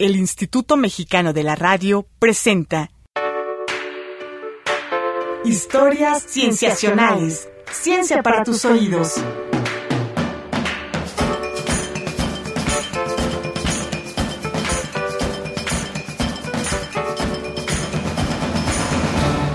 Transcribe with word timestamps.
el 0.00 0.16
Instituto 0.16 0.78
Mexicano 0.78 1.34
de 1.34 1.42
la 1.42 1.56
Radio 1.56 2.08
presenta 2.18 2.90
Historias 5.44 6.24
Cienciacionales. 6.26 7.50
Ciencia 7.70 8.22
para 8.22 8.42
tus 8.42 8.64
oídos. 8.64 9.22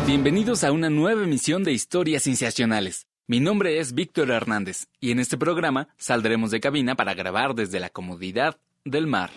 Bienvenidos 0.05 0.63
a 0.63 0.71
una 0.71 0.91
nueva 0.91 1.23
emisión 1.23 1.63
de 1.63 1.71
Historias 1.71 2.21
Cienciacionales. 2.21 3.07
Mi 3.25 3.39
nombre 3.39 3.79
es 3.79 3.95
Víctor 3.95 4.29
Hernández 4.29 4.85
y 4.99 5.09
en 5.09 5.19
este 5.19 5.39
programa 5.39 5.87
saldremos 5.97 6.51
de 6.51 6.59
cabina 6.59 6.93
para 6.93 7.15
grabar 7.15 7.55
desde 7.55 7.79
la 7.79 7.89
comodidad 7.89 8.59
del 8.83 9.07
mar. 9.07 9.31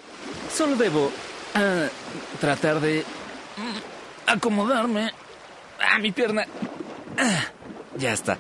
Solo 0.54 0.76
debo 0.76 1.10
ah, 1.54 1.88
tratar 2.40 2.80
de 2.80 3.04
acomodarme 4.26 5.12
a 5.80 5.98
mi 5.98 6.12
pierna. 6.12 6.46
Ah, 7.18 7.44
ya 7.96 8.12
está. 8.12 8.38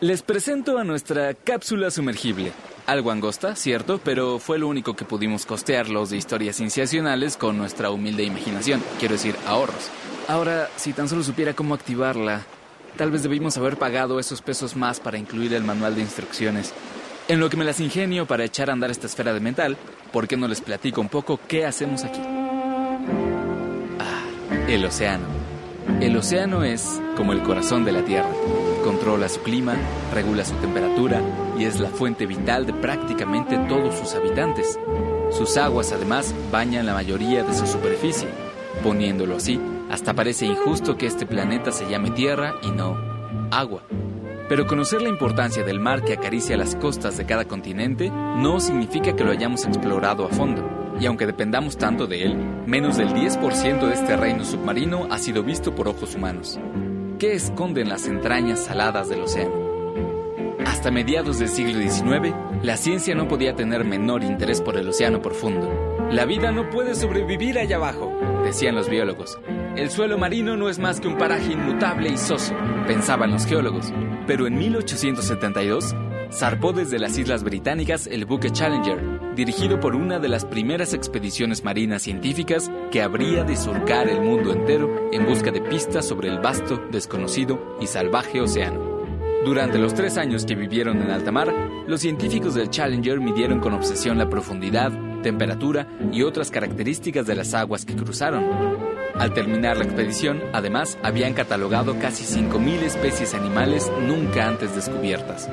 Les 0.00 0.22
presento 0.22 0.78
a 0.78 0.84
nuestra 0.84 1.34
cápsula 1.34 1.90
sumergible. 1.90 2.52
Algo 2.86 3.10
angosta, 3.10 3.54
cierto, 3.54 4.00
pero 4.02 4.38
fue 4.38 4.58
lo 4.58 4.66
único 4.66 4.96
que 4.96 5.04
pudimos 5.04 5.46
costear 5.46 5.88
los 5.88 6.10
de 6.10 6.16
historias 6.16 6.56
cienciacionales 6.56 7.36
con 7.36 7.58
nuestra 7.58 7.90
humilde 7.90 8.24
imaginación, 8.24 8.82
quiero 8.98 9.14
decir, 9.14 9.36
ahorros. 9.46 9.90
Ahora, 10.26 10.68
si 10.76 10.92
tan 10.92 11.08
solo 11.08 11.22
supiera 11.22 11.54
cómo 11.54 11.74
activarla, 11.74 12.42
Tal 12.96 13.10
vez 13.10 13.22
debimos 13.22 13.56
haber 13.56 13.76
pagado 13.76 14.18
esos 14.18 14.42
pesos 14.42 14.76
más 14.76 15.00
para 15.00 15.18
incluir 15.18 15.54
el 15.54 15.64
manual 15.64 15.94
de 15.94 16.02
instrucciones. 16.02 16.74
En 17.30 17.38
lo 17.38 17.48
que 17.48 17.56
me 17.56 17.64
las 17.64 17.78
ingenio 17.78 18.26
para 18.26 18.42
echar 18.42 18.70
a 18.70 18.72
andar 18.72 18.90
esta 18.90 19.06
esfera 19.06 19.32
de 19.32 19.38
metal, 19.38 19.76
¿por 20.12 20.26
qué 20.26 20.36
no 20.36 20.48
les 20.48 20.60
platico 20.60 21.00
un 21.00 21.08
poco 21.08 21.38
qué 21.46 21.64
hacemos 21.64 22.02
aquí? 22.02 22.18
Ah, 24.00 24.24
el 24.66 24.84
océano. 24.84 25.26
El 26.00 26.16
océano 26.16 26.64
es 26.64 27.00
como 27.16 27.32
el 27.32 27.44
corazón 27.44 27.84
de 27.84 27.92
la 27.92 28.04
Tierra. 28.04 28.28
Controla 28.82 29.28
su 29.28 29.42
clima, 29.42 29.76
regula 30.12 30.44
su 30.44 30.56
temperatura 30.56 31.22
y 31.56 31.66
es 31.66 31.78
la 31.78 31.90
fuente 31.90 32.26
vital 32.26 32.66
de 32.66 32.72
prácticamente 32.72 33.56
todos 33.68 33.96
sus 33.96 34.12
habitantes. 34.16 34.76
Sus 35.30 35.56
aguas 35.56 35.92
además 35.92 36.34
bañan 36.50 36.86
la 36.86 36.94
mayoría 36.94 37.44
de 37.44 37.54
su 37.54 37.64
superficie. 37.64 38.26
Poniéndolo 38.82 39.36
así, 39.36 39.60
hasta 39.88 40.14
parece 40.14 40.46
injusto 40.46 40.96
que 40.96 41.06
este 41.06 41.26
planeta 41.26 41.70
se 41.70 41.88
llame 41.88 42.10
Tierra 42.10 42.56
y 42.64 42.72
no 42.72 42.98
agua. 43.52 43.82
Pero 44.50 44.66
conocer 44.66 45.00
la 45.00 45.08
importancia 45.08 45.62
del 45.62 45.78
mar 45.78 46.02
que 46.02 46.14
acaricia 46.14 46.56
las 46.56 46.74
costas 46.74 47.16
de 47.16 47.24
cada 47.24 47.44
continente 47.44 48.10
no 48.10 48.58
significa 48.58 49.14
que 49.14 49.22
lo 49.22 49.30
hayamos 49.30 49.64
explorado 49.64 50.26
a 50.26 50.28
fondo. 50.28 50.92
Y 50.98 51.06
aunque 51.06 51.24
dependamos 51.24 51.78
tanto 51.78 52.08
de 52.08 52.24
él, 52.24 52.36
menos 52.66 52.96
del 52.96 53.10
10% 53.10 53.86
de 53.86 53.94
este 53.94 54.16
reino 54.16 54.44
submarino 54.44 55.06
ha 55.08 55.18
sido 55.18 55.44
visto 55.44 55.72
por 55.72 55.86
ojos 55.86 56.16
humanos. 56.16 56.58
¿Qué 57.20 57.34
esconden 57.34 57.88
las 57.88 58.08
entrañas 58.08 58.64
saladas 58.64 59.08
del 59.08 59.20
océano? 59.20 59.54
Hasta 60.66 60.90
mediados 60.90 61.38
del 61.38 61.48
siglo 61.48 61.80
XIX, 61.80 62.34
la 62.64 62.76
ciencia 62.76 63.14
no 63.14 63.28
podía 63.28 63.54
tener 63.54 63.84
menor 63.84 64.24
interés 64.24 64.60
por 64.60 64.76
el 64.76 64.88
océano 64.88 65.22
profundo. 65.22 65.70
La 66.10 66.24
vida 66.24 66.50
no 66.50 66.68
puede 66.70 66.96
sobrevivir 66.96 67.56
allá 67.56 67.76
abajo, 67.76 68.12
decían 68.42 68.74
los 68.74 68.90
biólogos. 68.90 69.38
El 69.76 69.90
suelo 69.90 70.18
marino 70.18 70.56
no 70.56 70.68
es 70.68 70.80
más 70.80 71.00
que 71.00 71.06
un 71.06 71.18
paraje 71.18 71.52
inmutable 71.52 72.08
y 72.08 72.18
soso, 72.18 72.52
pensaban 72.88 73.30
los 73.30 73.46
geólogos. 73.46 73.92
Pero 74.30 74.46
en 74.46 74.56
1872 74.56 75.96
zarpó 76.30 76.72
desde 76.72 77.00
las 77.00 77.18
Islas 77.18 77.42
Británicas 77.42 78.06
el 78.06 78.26
buque 78.26 78.52
Challenger, 78.52 79.34
dirigido 79.34 79.80
por 79.80 79.96
una 79.96 80.20
de 80.20 80.28
las 80.28 80.44
primeras 80.44 80.94
expediciones 80.94 81.64
marinas 81.64 82.02
científicas 82.02 82.70
que 82.92 83.02
habría 83.02 83.42
de 83.42 83.56
surcar 83.56 84.08
el 84.08 84.20
mundo 84.20 84.52
entero 84.52 85.10
en 85.10 85.26
busca 85.26 85.50
de 85.50 85.60
pistas 85.60 86.06
sobre 86.06 86.28
el 86.28 86.38
vasto, 86.38 86.80
desconocido 86.92 87.76
y 87.80 87.88
salvaje 87.88 88.40
océano. 88.40 89.02
Durante 89.44 89.78
los 89.78 89.94
tres 89.94 90.16
años 90.16 90.44
que 90.44 90.54
vivieron 90.54 91.02
en 91.02 91.10
alta 91.10 91.32
mar, 91.32 91.52
los 91.88 92.00
científicos 92.00 92.54
del 92.54 92.70
Challenger 92.70 93.18
midieron 93.18 93.58
con 93.58 93.74
obsesión 93.74 94.16
la 94.16 94.30
profundidad, 94.30 94.92
temperatura 95.22 95.88
y 96.12 96.22
otras 96.22 96.52
características 96.52 97.26
de 97.26 97.34
las 97.34 97.52
aguas 97.52 97.84
que 97.84 97.96
cruzaron. 97.96 98.99
Al 99.20 99.34
terminar 99.34 99.76
la 99.76 99.84
expedición, 99.84 100.40
además, 100.54 100.96
habían 101.02 101.34
catalogado 101.34 101.98
casi 101.98 102.24
5.000 102.24 102.84
especies 102.84 103.34
animales 103.34 103.92
nunca 104.00 104.48
antes 104.48 104.74
descubiertas. 104.74 105.46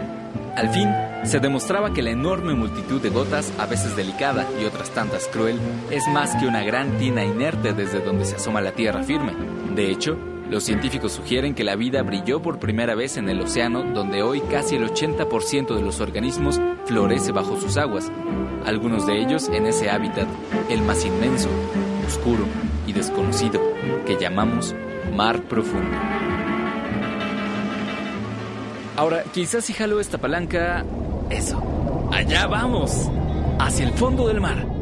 Al 0.55 0.69
fin, 0.69 0.88
se 1.25 1.41
demostraba 1.41 1.94
que 1.94 2.01
la 2.01 2.11
enorme 2.11 2.53
multitud 2.53 3.01
de 3.01 3.09
gotas, 3.09 3.51
a 3.59 3.66
veces 3.66 3.97
delicada 3.97 4.47
y 4.61 4.63
otras 4.63 4.91
tantas 4.91 5.28
cruel, 5.28 5.59
es 5.91 6.07
más 6.07 6.33
que 6.38 6.47
una 6.47 6.63
gran 6.63 6.97
tina 6.97 7.25
inerte 7.25 7.73
desde 7.73 8.00
donde 8.00 8.23
se 8.23 8.38
asoma 8.38 8.61
la 8.61 8.72
tierra 8.72 9.03
firme. 9.03 9.33
De 9.75 9.91
hecho, 9.91 10.17
los 10.49 10.63
científicos 10.63 11.11
sugieren 11.11 11.53
que 11.53 11.66
la 11.66 11.75
vida 11.75 12.01
brilló 12.03 12.41
por 12.41 12.59
primera 12.59 12.95
vez 12.95 13.17
en 13.17 13.28
el 13.28 13.41
océano, 13.41 13.84
donde 13.84 14.23
hoy 14.23 14.39
casi 14.49 14.78
el 14.78 14.88
80% 14.88 15.75
de 15.75 15.81
los 15.81 15.99
organismos 15.99 16.61
florece 16.85 17.34
bajo 17.34 17.59
sus 17.59 17.75
aguas, 17.75 18.09
algunos 18.66 19.05
de 19.05 19.19
ellos 19.19 19.49
en 19.49 19.66
ese 19.66 19.89
hábitat, 19.89 20.29
el 20.69 20.81
más 20.84 21.03
inmenso, 21.03 21.49
oscuro 22.07 22.45
y 22.88 22.94
desconocido, 22.94 23.62
que 24.06 24.18
llamamos 24.18 24.74
mar 25.16 25.44
profundo. 25.44 25.96
Ahora, 28.96 29.24
quizás 29.31 29.66
si 29.66 29.74
jalo 29.74 30.00
esta 30.00 30.18
palanca... 30.18 30.84
Eso. 31.30 31.62
Allá 32.12 32.47
vamos. 32.47 33.12
Hacia 33.59 33.86
el 33.86 33.94
fondo 33.94 34.28
del 34.28 34.42
mar. 34.42 34.77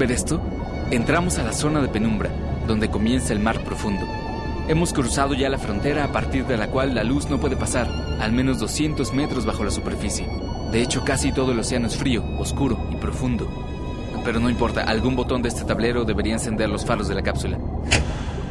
Ver 0.00 0.12
esto? 0.12 0.40
Entramos 0.90 1.38
a 1.38 1.42
la 1.44 1.52
zona 1.52 1.82
de 1.82 1.88
penumbra, 1.88 2.30
donde 2.66 2.88
comienza 2.88 3.34
el 3.34 3.38
mar 3.38 3.62
profundo. 3.62 4.06
Hemos 4.66 4.94
cruzado 4.94 5.34
ya 5.34 5.50
la 5.50 5.58
frontera 5.58 6.04
a 6.04 6.08
partir 6.10 6.46
de 6.46 6.56
la 6.56 6.68
cual 6.68 6.94
la 6.94 7.04
luz 7.04 7.28
no 7.28 7.38
puede 7.38 7.54
pasar, 7.54 7.86
al 8.18 8.32
menos 8.32 8.58
200 8.58 9.12
metros 9.12 9.44
bajo 9.44 9.62
la 9.62 9.70
superficie. 9.70 10.26
De 10.72 10.80
hecho, 10.80 11.04
casi 11.04 11.32
todo 11.32 11.52
el 11.52 11.58
océano 11.58 11.86
es 11.86 11.98
frío, 11.98 12.24
oscuro 12.38 12.88
y 12.90 12.96
profundo. 12.96 13.46
Pero 14.24 14.40
no 14.40 14.48
importa, 14.48 14.84
algún 14.84 15.16
botón 15.16 15.42
de 15.42 15.50
este 15.50 15.64
tablero 15.64 16.06
debería 16.06 16.32
encender 16.32 16.70
los 16.70 16.86
faros 16.86 17.06
de 17.06 17.14
la 17.14 17.22
cápsula. 17.22 17.58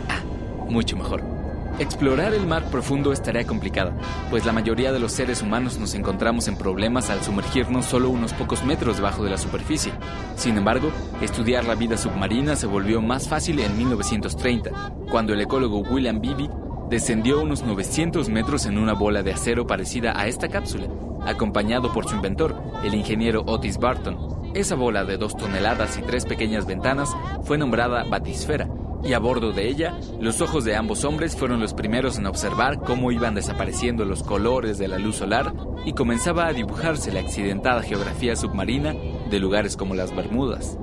Ah, 0.07 0.21
mucho 0.69 0.97
mejor. 0.97 1.38
Explorar 1.79 2.33
el 2.33 2.45
mar 2.45 2.65
profundo 2.65 3.13
es 3.13 3.23
tarea 3.23 3.47
complicada, 3.47 3.93
pues 4.29 4.45
la 4.45 4.51
mayoría 4.51 4.91
de 4.91 4.99
los 4.99 5.13
seres 5.13 5.41
humanos 5.41 5.79
nos 5.79 5.95
encontramos 5.95 6.49
en 6.49 6.57
problemas 6.57 7.09
al 7.09 7.23
sumergirnos 7.23 7.85
solo 7.85 8.09
unos 8.09 8.33
pocos 8.33 8.65
metros 8.65 8.97
debajo 8.97 9.23
de 9.23 9.29
la 9.29 9.37
superficie. 9.37 9.93
Sin 10.35 10.57
embargo, 10.57 10.91
estudiar 11.21 11.63
la 11.63 11.75
vida 11.75 11.95
submarina 11.95 12.57
se 12.57 12.67
volvió 12.67 13.01
más 13.01 13.29
fácil 13.29 13.61
en 13.61 13.77
1930, 13.77 14.71
cuando 15.09 15.31
el 15.31 15.39
ecólogo 15.39 15.79
William 15.79 16.19
Beebe 16.19 16.49
descendió 16.89 17.41
unos 17.41 17.63
900 17.63 18.27
metros 18.27 18.65
en 18.65 18.77
una 18.77 18.91
bola 18.91 19.23
de 19.23 19.31
acero 19.31 19.65
parecida 19.65 20.19
a 20.19 20.27
esta 20.27 20.49
cápsula, 20.49 20.87
acompañado 21.25 21.93
por 21.93 22.09
su 22.09 22.15
inventor, 22.15 22.61
el 22.83 22.93
ingeniero 22.93 23.43
Otis 23.47 23.77
Barton. 23.77 24.51
Esa 24.53 24.75
bola 24.75 25.05
de 25.05 25.15
dos 25.15 25.37
toneladas 25.37 25.97
y 25.97 26.01
tres 26.01 26.25
pequeñas 26.25 26.65
ventanas 26.65 27.09
fue 27.43 27.57
nombrada 27.57 28.03
batisfera 28.03 28.67
y 29.03 29.13
a 29.13 29.19
bordo 29.19 29.51
de 29.51 29.67
ella, 29.67 29.97
los 30.19 30.41
ojos 30.41 30.65
de 30.65 30.75
ambos 30.75 31.05
hombres 31.05 31.35
fueron 31.35 31.59
los 31.59 31.73
primeros 31.73 32.17
en 32.17 32.25
observar 32.25 32.79
cómo 32.79 33.11
iban 33.11 33.35
desapareciendo 33.35 34.05
los 34.05 34.23
colores 34.23 34.77
de 34.77 34.87
la 34.87 34.99
luz 34.99 35.17
solar 35.17 35.53
y 35.85 35.93
comenzaba 35.93 36.47
a 36.47 36.53
dibujarse 36.53 37.11
la 37.11 37.21
accidentada 37.21 37.81
geografía 37.81 38.35
submarina 38.35 38.93
de 39.29 39.39
lugares 39.39 39.77
como 39.77 39.95
las 39.95 40.15
Bermudas. 40.15 40.77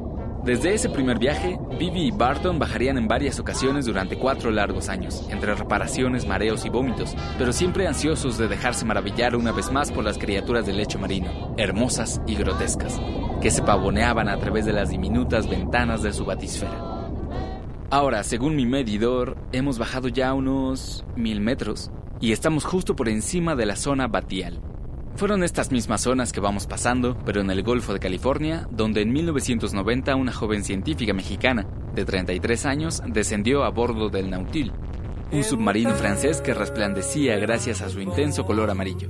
Desde 0.47 0.75
ese 0.75 0.89
primer 0.89 1.19
viaje, 1.19 1.59
Vivi 1.77 2.03
y 2.03 2.11
Barton 2.13 2.61
bajarían 2.61 2.99
en 2.99 3.09
varias 3.09 3.41
ocasiones 3.41 3.85
durante 3.85 4.17
cuatro 4.17 4.53
largos 4.53 4.89
años, 4.89 5.27
entre 5.29 5.57
reparaciones, 5.57 6.25
mareos 6.25 6.65
y 6.65 6.69
vómitos, 6.69 7.17
pero 7.37 7.53
siempre 7.53 7.89
ansiosos 7.89 8.39
de 8.39 8.47
dejarse 8.47 8.85
maravillar 8.85 9.35
una 9.35 9.51
vez 9.51 9.73
más 9.73 9.91
por 9.91 10.05
las 10.05 10.19
criaturas 10.19 10.65
del 10.65 10.77
lecho 10.77 11.01
marino, 11.01 11.53
hermosas 11.57 12.21
y 12.29 12.37
grotescas, 12.37 13.01
que 13.43 13.51
se 13.51 13.63
pavoneaban 13.63 14.29
a 14.29 14.39
través 14.39 14.65
de 14.67 14.73
las 14.73 14.91
diminutas 14.91 15.49
ventanas 15.49 16.05
de 16.05 16.13
su 16.13 16.25
batisfera. 16.25 16.96
Ahora, 17.89 18.25
según 18.25 18.57
mi 18.57 18.67
medidor, 18.67 19.37
hemos 19.53 19.79
bajado 19.79 20.09
ya 20.09 20.35
unos 20.35 21.05
mil 21.15 21.41
metros 21.41 21.93
y 22.21 22.33
estamos 22.33 22.65
justo 22.65 22.97
por 22.97 23.09
encima 23.09 23.55
de 23.55 23.65
la 23.65 23.77
zona 23.77 24.09
batial. 24.09 24.61
Fueron 25.15 25.45
estas 25.45 25.71
mismas 25.71 26.01
zonas 26.01 26.33
que 26.33 26.41
vamos 26.41 26.67
pasando, 26.67 27.17
pero 27.25 27.41
en 27.41 27.51
el 27.51 27.63
Golfo 27.63 27.93
de 27.93 28.01
California, 28.01 28.67
donde 28.73 29.03
en 29.03 29.13
1990 29.13 30.17
una 30.17 30.33
joven 30.33 30.65
científica 30.65 31.15
mexicana 31.15 31.65
de 31.95 32.05
33 32.05 32.67
años 32.67 33.03
descendió 33.07 33.63
a 33.63 33.71
bordo 33.71 34.09
del 34.09 34.31
Nautil, 34.31 34.73
un 35.31 35.45
submarino 35.45 35.95
francés 35.95 36.41
que 36.41 36.55
resplandecía 36.55 37.37
gracias 37.37 37.83
a 37.83 37.89
su 37.89 38.01
intenso 38.01 38.45
color 38.45 38.69
amarillo. 38.69 39.09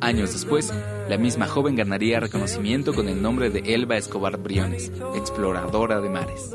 Años 0.00 0.32
después, 0.32 0.72
la 1.08 1.18
misma 1.18 1.46
joven 1.46 1.74
ganaría 1.74 2.20
reconocimiento 2.20 2.94
con 2.94 3.08
el 3.08 3.20
nombre 3.20 3.50
de 3.50 3.74
Elba 3.74 3.96
Escobar 3.96 4.38
Briones, 4.38 4.92
exploradora 5.14 6.00
de 6.00 6.08
mares. 6.08 6.54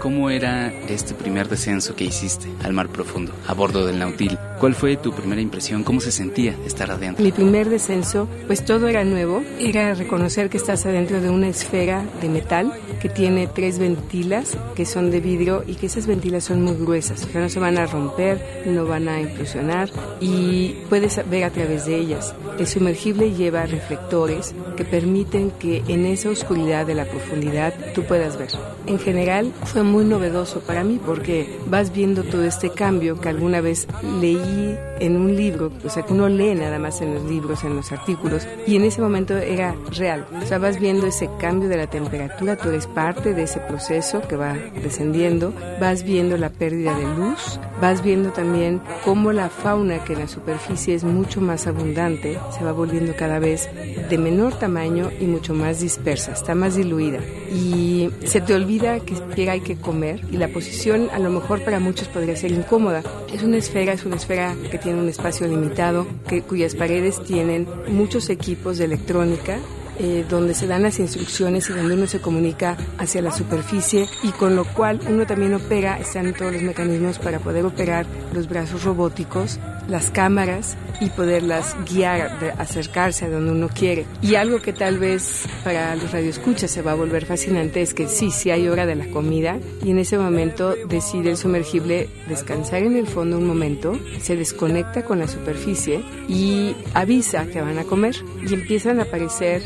¿Cómo 0.00 0.30
era 0.30 0.72
este 0.88 1.14
primer 1.14 1.48
descenso 1.48 1.94
que 1.94 2.02
hiciste 2.02 2.48
al 2.64 2.72
mar 2.72 2.88
profundo, 2.88 3.32
a 3.46 3.54
bordo 3.54 3.86
del 3.86 4.00
Nautil? 4.00 4.36
¿Cuál 4.58 4.74
fue 4.74 4.96
tu 4.96 5.12
primera 5.12 5.40
impresión? 5.40 5.84
¿Cómo 5.84 6.00
se 6.00 6.10
sentía 6.10 6.56
estar 6.66 6.90
adentro? 6.90 7.24
Mi 7.24 7.30
primer 7.30 7.68
descenso, 7.68 8.28
pues 8.48 8.64
todo 8.64 8.88
era 8.88 9.04
nuevo. 9.04 9.44
Era 9.60 9.94
reconocer 9.94 10.50
que 10.50 10.56
estás 10.56 10.86
adentro 10.86 11.20
de 11.20 11.30
una 11.30 11.46
esfera 11.46 12.04
de 12.20 12.28
metal 12.28 12.72
que 13.02 13.08
tiene 13.08 13.48
tres 13.48 13.80
ventilas 13.80 14.56
que 14.76 14.86
son 14.86 15.10
de 15.10 15.18
vidrio 15.18 15.64
y 15.66 15.74
que 15.74 15.86
esas 15.86 16.06
ventilas 16.06 16.44
son 16.44 16.62
muy 16.62 16.74
gruesas. 16.74 17.24
O 17.24 17.28
sea, 17.28 17.40
no 17.40 17.48
se 17.48 17.58
van 17.58 17.76
a 17.76 17.86
romper, 17.86 18.62
no 18.64 18.86
van 18.86 19.08
a 19.08 19.20
implosionar 19.20 19.90
y 20.20 20.76
puedes 20.88 21.20
ver 21.28 21.42
a 21.42 21.50
través 21.50 21.84
de 21.86 21.96
ellas. 21.96 22.32
El 22.60 22.66
sumergible 22.68 23.32
lleva 23.32 23.66
reflectores 23.66 24.54
que 24.76 24.84
permiten 24.84 25.50
que 25.50 25.82
en 25.88 26.06
esa 26.06 26.30
oscuridad 26.30 26.86
de 26.86 26.94
la 26.94 27.04
profundidad 27.04 27.74
tú 27.92 28.04
puedas 28.04 28.38
ver. 28.38 28.50
En 28.86 29.00
general 29.00 29.52
fue 29.64 29.82
muy 29.82 30.04
novedoso 30.04 30.60
para 30.60 30.84
mí 30.84 31.00
porque 31.04 31.58
vas 31.66 31.92
viendo 31.92 32.22
todo 32.22 32.44
este 32.44 32.70
cambio 32.70 33.20
que 33.20 33.28
alguna 33.28 33.60
vez 33.60 33.88
leí 34.20 34.76
en 35.00 35.16
un 35.16 35.34
libro, 35.36 35.72
o 35.84 35.88
sea, 35.88 36.04
que 36.04 36.12
uno 36.12 36.28
lee 36.28 36.54
nada 36.54 36.78
más 36.78 37.00
en 37.00 37.14
los 37.14 37.24
libros, 37.24 37.64
en 37.64 37.74
los 37.74 37.90
artículos, 37.90 38.46
y 38.66 38.76
en 38.76 38.84
ese 38.84 39.00
momento 39.00 39.36
era 39.36 39.74
real. 39.90 40.24
O 40.40 40.46
sea, 40.46 40.58
vas 40.58 40.78
viendo 40.78 41.08
ese 41.08 41.28
cambio 41.40 41.68
de 41.68 41.76
la 41.76 41.88
temperatura, 41.88 42.56
tú 42.56 42.68
eres 42.68 42.86
parte 42.94 43.34
de 43.34 43.44
ese 43.44 43.60
proceso 43.60 44.20
que 44.22 44.36
va 44.36 44.54
descendiendo, 44.82 45.52
vas 45.80 46.02
viendo 46.02 46.36
la 46.36 46.50
pérdida 46.50 46.96
de 46.96 47.04
luz, 47.04 47.58
vas 47.80 48.02
viendo 48.02 48.30
también 48.30 48.80
cómo 49.04 49.32
la 49.32 49.48
fauna 49.48 50.04
que 50.04 50.14
en 50.14 50.20
la 50.20 50.28
superficie 50.28 50.94
es 50.94 51.04
mucho 51.04 51.40
más 51.40 51.66
abundante 51.66 52.38
se 52.56 52.64
va 52.64 52.72
volviendo 52.72 53.14
cada 53.16 53.38
vez 53.38 53.68
de 54.08 54.18
menor 54.18 54.58
tamaño 54.58 55.10
y 55.20 55.26
mucho 55.26 55.54
más 55.54 55.80
dispersa, 55.80 56.32
está 56.32 56.54
más 56.54 56.76
diluida. 56.76 57.18
Y 57.52 58.10
se 58.24 58.40
te 58.40 58.54
olvida 58.54 59.00
que 59.00 59.50
hay 59.50 59.60
que 59.60 59.76
comer 59.76 60.20
y 60.30 60.36
la 60.36 60.48
posición 60.48 61.08
a 61.12 61.18
lo 61.18 61.30
mejor 61.30 61.62
para 61.64 61.80
muchos 61.80 62.08
podría 62.08 62.36
ser 62.36 62.52
incómoda. 62.52 63.02
Es 63.32 63.42
una 63.42 63.58
esfera, 63.58 63.92
es 63.92 64.04
una 64.04 64.16
esfera 64.16 64.54
que 64.70 64.78
tiene 64.78 65.00
un 65.00 65.08
espacio 65.08 65.46
limitado, 65.46 66.06
que, 66.28 66.42
cuyas 66.42 66.74
paredes 66.74 67.22
tienen 67.22 67.66
muchos 67.88 68.30
equipos 68.30 68.78
de 68.78 68.84
electrónica 68.84 69.58
eh, 70.02 70.26
donde 70.28 70.52
se 70.52 70.66
dan 70.66 70.82
las 70.82 70.98
instrucciones 70.98 71.70
y 71.70 71.74
donde 71.74 71.94
uno 71.94 72.08
se 72.08 72.20
comunica 72.20 72.76
hacia 72.98 73.22
la 73.22 73.30
superficie 73.30 74.08
y 74.24 74.30
con 74.32 74.56
lo 74.56 74.64
cual 74.64 74.98
uno 75.08 75.26
también 75.26 75.54
opera, 75.54 75.96
están 75.98 76.34
todos 76.34 76.52
los 76.52 76.62
mecanismos 76.62 77.20
para 77.20 77.38
poder 77.38 77.64
operar 77.64 78.04
los 78.34 78.48
brazos 78.48 78.82
robóticos, 78.82 79.60
las 79.88 80.10
cámaras 80.10 80.76
y 81.00 81.10
poderlas 81.10 81.76
guiar, 81.88 82.54
acercarse 82.58 83.26
a 83.26 83.30
donde 83.30 83.52
uno 83.52 83.68
quiere. 83.68 84.06
Y 84.20 84.34
algo 84.34 84.60
que 84.60 84.72
tal 84.72 84.98
vez 84.98 85.44
para 85.64 85.94
los 85.96 86.10
radioescuchas 86.12 86.70
se 86.70 86.82
va 86.82 86.92
a 86.92 86.96
volver 86.96 87.24
fascinante 87.26 87.82
es 87.82 87.94
que 87.94 88.08
sí, 88.08 88.30
sí 88.30 88.50
hay 88.50 88.68
hora 88.68 88.86
de 88.86 88.94
la 88.94 89.06
comida 89.06 89.58
y 89.84 89.90
en 89.90 89.98
ese 89.98 90.18
momento 90.18 90.74
decide 90.88 91.30
el 91.30 91.36
sumergible 91.36 92.08
descansar 92.28 92.82
en 92.82 92.96
el 92.96 93.06
fondo 93.06 93.38
un 93.38 93.46
momento, 93.46 93.98
se 94.20 94.36
desconecta 94.36 95.04
con 95.04 95.18
la 95.18 95.28
superficie 95.28 96.02
y 96.28 96.74
avisa 96.94 97.46
que 97.46 97.60
van 97.60 97.78
a 97.78 97.84
comer 97.84 98.16
y 98.48 98.54
empiezan 98.54 99.00
a 99.00 99.04
aparecer 99.04 99.62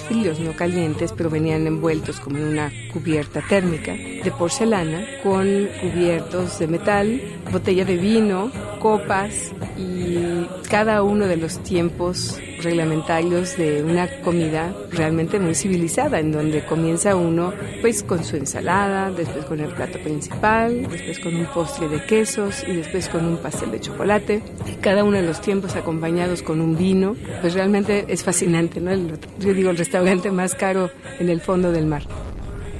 fríos, 0.00 0.40
no 0.40 0.52
calientes, 0.52 1.12
pero 1.12 1.30
venían 1.30 1.66
envueltos 1.66 2.20
como 2.20 2.38
en 2.38 2.44
una 2.44 2.72
cubierta 2.92 3.40
térmica 3.48 3.92
de 3.92 4.32
porcelana 4.36 5.06
con 5.22 5.68
cubiertos 5.80 6.58
de 6.58 6.66
metal, 6.66 7.20
botella 7.50 7.84
de 7.84 7.96
vino, 7.96 8.50
copas 8.80 9.52
y 9.80 10.46
cada 10.68 11.02
uno 11.02 11.26
de 11.26 11.36
los 11.36 11.62
tiempos 11.62 12.38
reglamentarios 12.62 13.56
de 13.56 13.82
una 13.82 14.08
comida 14.20 14.74
realmente 14.90 15.40
muy 15.40 15.54
civilizada, 15.54 16.20
en 16.20 16.32
donde 16.32 16.64
comienza 16.64 17.16
uno 17.16 17.52
pues 17.80 18.02
con 18.02 18.22
su 18.24 18.36
ensalada, 18.36 19.10
después 19.10 19.44
con 19.46 19.60
el 19.60 19.72
plato 19.72 19.98
principal, 19.98 20.86
después 20.88 21.18
con 21.20 21.34
un 21.34 21.46
postre 21.46 21.88
de 21.88 22.04
quesos 22.04 22.64
y 22.66 22.72
después 22.72 23.08
con 23.08 23.24
un 23.24 23.38
pastel 23.38 23.70
de 23.70 23.80
chocolate. 23.80 24.42
Cada 24.80 25.04
uno 25.04 25.16
de 25.16 25.22
los 25.22 25.40
tiempos 25.40 25.76
acompañados 25.76 26.42
con 26.42 26.60
un 26.60 26.76
vino, 26.76 27.16
pues 27.40 27.54
realmente 27.54 28.04
es 28.08 28.22
fascinante, 28.22 28.80
¿no? 28.80 28.90
yo 29.38 29.54
digo 29.54 29.70
el 29.70 29.76
restaurante 29.76 30.30
más 30.30 30.54
caro 30.54 30.90
en 31.18 31.28
el 31.28 31.40
fondo 31.40 31.72
del 31.72 31.86
mar. 31.86 32.02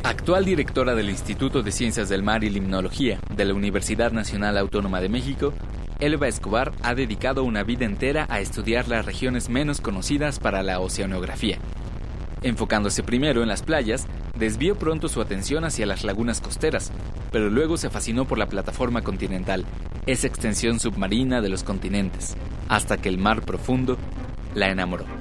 Actual 0.02 0.46
directora 0.46 0.94
del 0.94 1.10
Instituto 1.10 1.62
de 1.62 1.70
Ciencias 1.70 2.08
del 2.08 2.22
Mar 2.22 2.42
y 2.42 2.48
Limnología 2.48 3.20
de 3.36 3.44
la 3.44 3.52
Universidad 3.52 4.12
Nacional 4.12 4.56
Autónoma 4.56 5.00
de 5.00 5.10
México, 5.10 5.52
Elba 6.00 6.28
Escobar 6.28 6.72
ha 6.82 6.94
dedicado 6.94 7.44
una 7.44 7.62
vida 7.62 7.84
entera 7.84 8.26
a 8.30 8.40
estudiar 8.40 8.88
las 8.88 9.04
regiones 9.04 9.50
menos 9.50 9.82
conocidas 9.82 10.38
para 10.38 10.62
la 10.62 10.80
oceanografía. 10.80 11.58
Enfocándose 12.42 13.02
primero 13.02 13.42
en 13.42 13.48
las 13.48 13.62
playas, 13.62 14.06
desvió 14.34 14.78
pronto 14.78 15.08
su 15.10 15.20
atención 15.20 15.64
hacia 15.64 15.84
las 15.84 16.02
lagunas 16.02 16.40
costeras, 16.40 16.90
pero 17.30 17.50
luego 17.50 17.76
se 17.76 17.90
fascinó 17.90 18.24
por 18.24 18.38
la 18.38 18.46
plataforma 18.46 19.02
continental, 19.02 19.66
esa 20.06 20.26
extensión 20.26 20.80
submarina 20.80 21.42
de 21.42 21.50
los 21.50 21.64
continentes, 21.64 22.34
hasta 22.68 22.96
que 22.96 23.10
el 23.10 23.18
mar 23.18 23.42
profundo 23.42 23.98
la 24.54 24.70
enamoró 24.70 25.19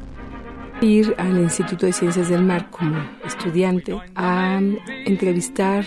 ir 0.82 1.14
al 1.18 1.38
Instituto 1.38 1.86
de 1.86 1.94
Ciencias 1.94 2.30
del 2.30 2.44
Mar 2.44 2.70
como 2.70 2.98
estudiante 3.26 3.98
a 4.16 4.60
entrevistar 5.06 5.86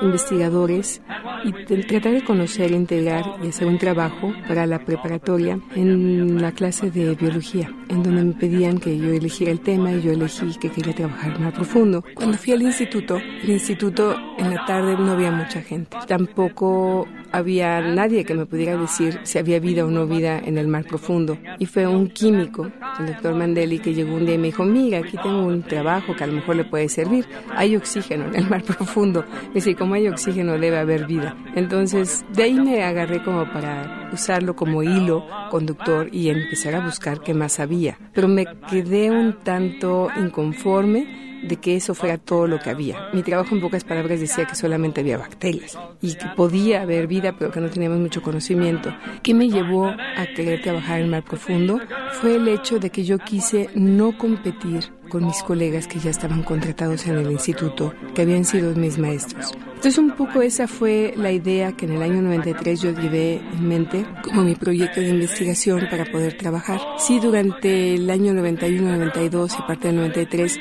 investigadores 0.00 1.02
y 1.44 1.52
tratar 1.84 2.12
de 2.12 2.24
conocer, 2.24 2.72
integrar 2.72 3.24
y 3.42 3.48
hacer 3.48 3.66
un 3.68 3.78
trabajo 3.78 4.32
para 4.46 4.66
la 4.66 4.84
preparatoria 4.84 5.60
en 5.74 6.40
la 6.40 6.52
clase 6.52 6.90
de 6.90 7.14
biología, 7.14 7.70
en 7.88 8.02
donde 8.02 8.24
me 8.24 8.32
pedían 8.32 8.78
que 8.78 8.96
yo 8.96 9.10
eligiera 9.10 9.52
el 9.52 9.60
tema 9.60 9.92
y 9.92 10.02
yo 10.02 10.12
elegí 10.12 10.58
que 10.58 10.70
quería 10.70 10.94
trabajar 10.94 11.38
más 11.40 11.52
profundo. 11.52 12.04
Cuando 12.14 12.38
fui 12.38 12.52
al 12.52 12.62
instituto, 12.62 13.16
el 13.16 13.50
instituto 13.50 14.16
en 14.38 14.54
la 14.54 14.64
tarde 14.66 14.96
no 14.96 15.12
había 15.12 15.30
mucha 15.30 15.62
gente, 15.62 15.96
tampoco 16.06 17.06
había 17.32 17.80
nadie 17.80 18.24
que 18.24 18.34
me 18.34 18.46
pudiera 18.46 18.76
decir 18.76 19.20
si 19.24 19.38
había 19.38 19.58
vida 19.58 19.84
o 19.84 19.90
no 19.90 20.06
vida 20.06 20.38
en 20.38 20.58
el 20.58 20.68
mar 20.68 20.84
profundo. 20.84 21.38
Y 21.58 21.66
fue 21.66 21.86
un 21.86 22.08
químico, 22.08 22.70
el 23.00 23.06
doctor 23.06 23.34
Mandeli, 23.34 23.78
que 23.78 23.94
llegó 23.94 24.14
un 24.14 24.26
día 24.26 24.34
y 24.34 24.38
me 24.38 24.48
dijo, 24.48 24.64
mira, 24.64 24.98
aquí 24.98 25.16
tengo 25.22 25.46
un 25.46 25.62
trabajo 25.62 26.14
que 26.14 26.24
a 26.24 26.26
lo 26.26 26.34
mejor 26.34 26.56
le 26.56 26.64
puede 26.64 26.88
servir. 26.88 27.26
Hay 27.56 27.76
oxígeno 27.76 28.26
en 28.26 28.36
el 28.36 28.48
mar 28.48 28.62
profundo. 28.62 29.24
Me 29.48 29.54
dice, 29.54 29.74
como 29.74 29.94
hay 29.94 30.08
oxígeno 30.08 30.58
debe 30.58 30.78
haber 30.78 31.06
vida. 31.06 31.36
Entonces, 31.54 32.24
de 32.34 32.44
ahí 32.44 32.54
me 32.54 32.82
agarré 32.82 33.22
como 33.22 33.50
para 33.52 34.10
usarlo 34.12 34.54
como 34.54 34.82
hilo 34.82 35.26
conductor 35.50 36.08
y 36.12 36.28
empezar 36.28 36.74
a 36.74 36.84
buscar 36.84 37.20
qué 37.20 37.34
más 37.34 37.60
había. 37.60 37.98
Pero 38.12 38.28
me 38.28 38.46
quedé 38.68 39.10
un 39.10 39.38
tanto 39.42 40.08
inconforme 40.16 41.31
de 41.42 41.56
que 41.56 41.76
eso 41.76 41.94
fuera 41.94 42.18
todo 42.18 42.46
lo 42.46 42.58
que 42.58 42.70
había. 42.70 43.08
Mi 43.12 43.22
trabajo 43.22 43.54
en 43.54 43.60
pocas 43.60 43.84
palabras 43.84 44.20
decía 44.20 44.46
que 44.46 44.54
solamente 44.54 45.00
había 45.00 45.18
bacterias 45.18 45.78
y 46.00 46.14
que 46.14 46.26
podía 46.36 46.82
haber 46.82 47.06
vida, 47.06 47.36
pero 47.38 47.50
que 47.50 47.60
no 47.60 47.70
teníamos 47.70 47.98
mucho 47.98 48.22
conocimiento. 48.22 48.94
¿Qué 49.22 49.34
me 49.34 49.48
llevó 49.48 49.86
a 49.88 50.26
querer 50.34 50.62
trabajar 50.62 51.00
en 51.00 51.10
mar 51.10 51.24
profundo? 51.24 51.80
Fue 52.20 52.36
el 52.36 52.48
hecho 52.48 52.78
de 52.78 52.90
que 52.90 53.04
yo 53.04 53.18
quise 53.18 53.68
no 53.74 54.16
competir 54.16 54.92
con 55.08 55.26
mis 55.26 55.42
colegas 55.42 55.86
que 55.86 55.98
ya 55.98 56.08
estaban 56.08 56.42
contratados 56.42 57.06
en 57.06 57.18
el 57.18 57.30
instituto, 57.30 57.92
que 58.14 58.22
habían 58.22 58.46
sido 58.46 58.74
mis 58.74 58.96
maestros. 58.96 59.52
Entonces 59.82 59.98
un 59.98 60.12
poco 60.12 60.40
esa 60.40 60.66
fue 60.66 61.12
la 61.16 61.32
idea 61.32 61.72
que 61.72 61.86
en 61.86 61.92
el 61.92 62.02
año 62.02 62.22
93 62.22 62.80
yo 62.80 62.92
llevé 62.92 63.42
en 63.52 63.68
mente 63.68 64.06
como 64.22 64.42
mi 64.42 64.54
proyecto 64.54 65.00
de 65.00 65.08
investigación 65.08 65.88
para 65.90 66.04
poder 66.04 66.38
trabajar. 66.38 66.80
Sí, 66.98 67.18
durante 67.20 67.94
el 67.96 68.08
año 68.08 68.32
91, 68.32 68.90
92 68.90 69.56
y 69.58 69.62
parte 69.62 69.88
del 69.88 69.96
93 69.96 70.60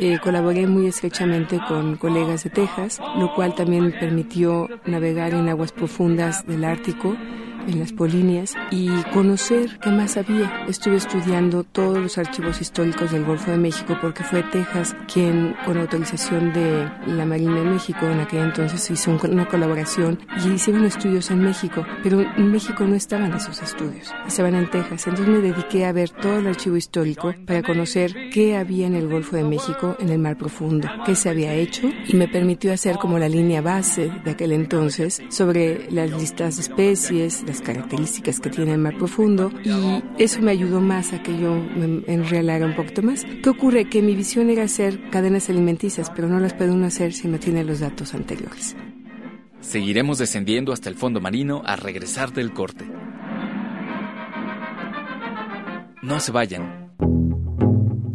eh, 0.00 0.18
colaboré 0.22 0.66
muy 0.66 0.86
estrechamente 0.86 1.60
con 1.68 1.96
colegas 1.96 2.44
de 2.44 2.50
Texas, 2.50 3.00
lo 3.18 3.34
cual 3.34 3.54
también 3.54 3.92
permitió 3.92 4.68
navegar 4.86 5.34
en 5.34 5.48
aguas 5.48 5.72
profundas 5.72 6.46
del 6.46 6.64
Ártico 6.64 7.16
en 7.66 7.78
las 7.78 7.92
Polineas 7.92 8.54
y 8.70 8.88
conocer 9.12 9.78
qué 9.80 9.90
más 9.90 10.16
había. 10.16 10.64
Estuve 10.68 10.96
estudiando 10.96 11.64
todos 11.64 11.98
los 11.98 12.18
archivos 12.18 12.60
históricos 12.60 13.10
del 13.12 13.24
Golfo 13.24 13.50
de 13.50 13.56
México 13.56 13.96
porque 14.00 14.24
fue 14.24 14.42
Texas 14.44 14.96
quien, 15.12 15.54
con 15.64 15.78
autorización 15.78 16.52
de 16.52 16.90
la 17.06 17.24
Marina 17.26 17.56
de 17.56 17.64
México, 17.64 18.06
en 18.06 18.20
aquel 18.20 18.40
entonces 18.40 18.90
hizo 18.90 19.18
una 19.28 19.46
colaboración 19.46 20.18
y 20.44 20.50
hicieron 20.50 20.84
estudios 20.84 21.30
en 21.30 21.40
México, 21.40 21.84
pero 22.02 22.20
en 22.20 22.50
México 22.50 22.84
no 22.84 22.94
estaban 22.94 23.32
esos 23.32 23.62
estudios, 23.62 24.12
estaban 24.26 24.54
en 24.54 24.70
Texas. 24.70 25.06
Entonces 25.06 25.28
me 25.28 25.40
dediqué 25.40 25.86
a 25.86 25.92
ver 25.92 26.10
todo 26.10 26.38
el 26.38 26.46
archivo 26.46 26.76
histórico 26.76 27.34
para 27.46 27.62
conocer 27.62 28.14
qué 28.32 28.56
había 28.56 28.86
en 28.86 28.94
el 28.94 29.08
Golfo 29.08 29.36
de 29.36 29.44
México, 29.44 29.96
en 29.98 30.10
el 30.10 30.18
Mar 30.18 30.36
Profundo, 30.36 30.88
qué 31.04 31.14
se 31.14 31.28
había 31.28 31.54
hecho 31.54 31.88
y 32.06 32.16
me 32.16 32.28
permitió 32.28 32.72
hacer 32.72 32.96
como 32.96 33.18
la 33.18 33.28
línea 33.28 33.60
base 33.60 34.10
de 34.24 34.30
aquel 34.30 34.52
entonces 34.52 35.22
sobre 35.28 35.90
las 35.90 36.10
listas 36.10 36.56
de 36.56 36.62
especies, 36.62 37.44
las 37.50 37.60
características 37.62 38.38
que 38.38 38.48
tiene 38.48 38.74
el 38.74 38.78
Mar 38.78 38.96
Profundo 38.96 39.50
y 39.64 40.22
eso 40.22 40.40
me 40.40 40.52
ayudó 40.52 40.80
más 40.80 41.12
a 41.12 41.20
que 41.20 41.36
yo 41.36 41.52
me 41.54 42.04
enrealara 42.06 42.64
un 42.64 42.76
poquito 42.76 43.02
más. 43.02 43.24
¿Qué 43.42 43.50
ocurre? 43.50 43.88
Que 43.88 44.02
mi 44.02 44.14
visión 44.14 44.50
era 44.50 44.62
hacer 44.62 45.10
cadenas 45.10 45.50
alimenticias, 45.50 46.12
pero 46.14 46.28
no 46.28 46.38
las 46.38 46.54
puede 46.54 46.70
uno 46.70 46.86
hacer 46.86 47.12
si 47.12 47.26
no 47.26 47.40
tiene 47.40 47.64
los 47.64 47.80
datos 47.80 48.14
anteriores. 48.14 48.76
Seguiremos 49.60 50.18
descendiendo 50.18 50.72
hasta 50.72 50.88
el 50.88 50.94
fondo 50.94 51.20
marino 51.20 51.62
a 51.66 51.74
regresar 51.74 52.32
del 52.32 52.52
corte. 52.52 52.84
No 56.02 56.20
se 56.20 56.30
vayan. 56.30 56.92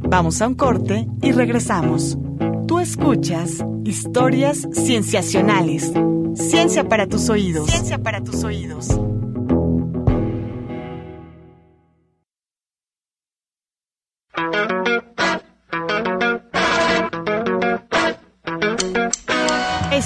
Vamos 0.10 0.42
a 0.42 0.48
un 0.48 0.56
corte 0.56 1.08
y 1.22 1.34
regresamos. 1.34 2.18
Tú 2.68 2.80
escuchas 2.80 3.65
historias 3.84 4.65
cienciacionales. 4.72 5.92
Ciencia 6.36 6.88
para 6.88 7.08
tus 7.08 7.30
oídos. 7.30 7.70
Ciencia 7.70 8.01
para 8.01 8.24
tus 8.24 8.46
oídos. 8.46 8.98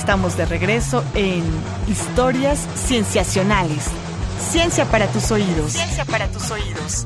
Estamos 0.10 0.36
de 0.38 0.48
regreso 0.48 1.04
en 1.14 1.44
Historias 1.88 2.68
Cienciacionales. 2.74 3.92
Ciencia 4.40 4.86
para 4.86 5.06
tus 5.06 5.30
oídos. 5.30 5.74
Ciencia 5.74 6.04
para 6.04 6.28
tus 6.32 6.50
oídos. 6.50 7.06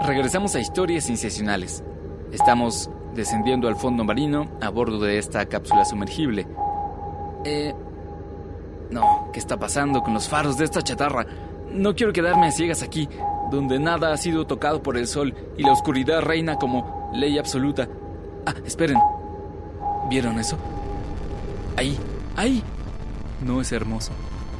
Regresamos 0.00 0.54
a 0.54 0.60
historias 0.60 1.04
sensacionales. 1.04 1.84
Estamos 2.34 2.90
descendiendo 3.14 3.68
al 3.68 3.76
fondo 3.76 4.02
marino 4.02 4.48
a 4.60 4.68
bordo 4.68 4.98
de 4.98 5.18
esta 5.18 5.46
cápsula 5.46 5.84
sumergible. 5.84 6.48
Eh... 7.44 7.72
No, 8.90 9.28
¿qué 9.32 9.38
está 9.38 9.56
pasando 9.56 10.02
con 10.02 10.14
los 10.14 10.28
faros 10.28 10.58
de 10.58 10.64
esta 10.64 10.82
chatarra? 10.82 11.26
No 11.70 11.94
quiero 11.94 12.12
quedarme 12.12 12.48
a 12.48 12.50
ciegas 12.50 12.82
aquí, 12.82 13.08
donde 13.52 13.78
nada 13.78 14.12
ha 14.12 14.16
sido 14.16 14.48
tocado 14.48 14.82
por 14.82 14.96
el 14.96 15.06
sol 15.06 15.32
y 15.56 15.62
la 15.62 15.72
oscuridad 15.72 16.22
reina 16.22 16.56
como 16.56 17.08
ley 17.14 17.38
absoluta. 17.38 17.88
Ah, 18.46 18.54
esperen. 18.66 18.98
¿Vieron 20.10 20.40
eso? 20.40 20.58
Ahí, 21.76 21.96
ahí. 22.34 22.64
No 23.44 23.60
es 23.60 23.70
hermoso. 23.70 24.10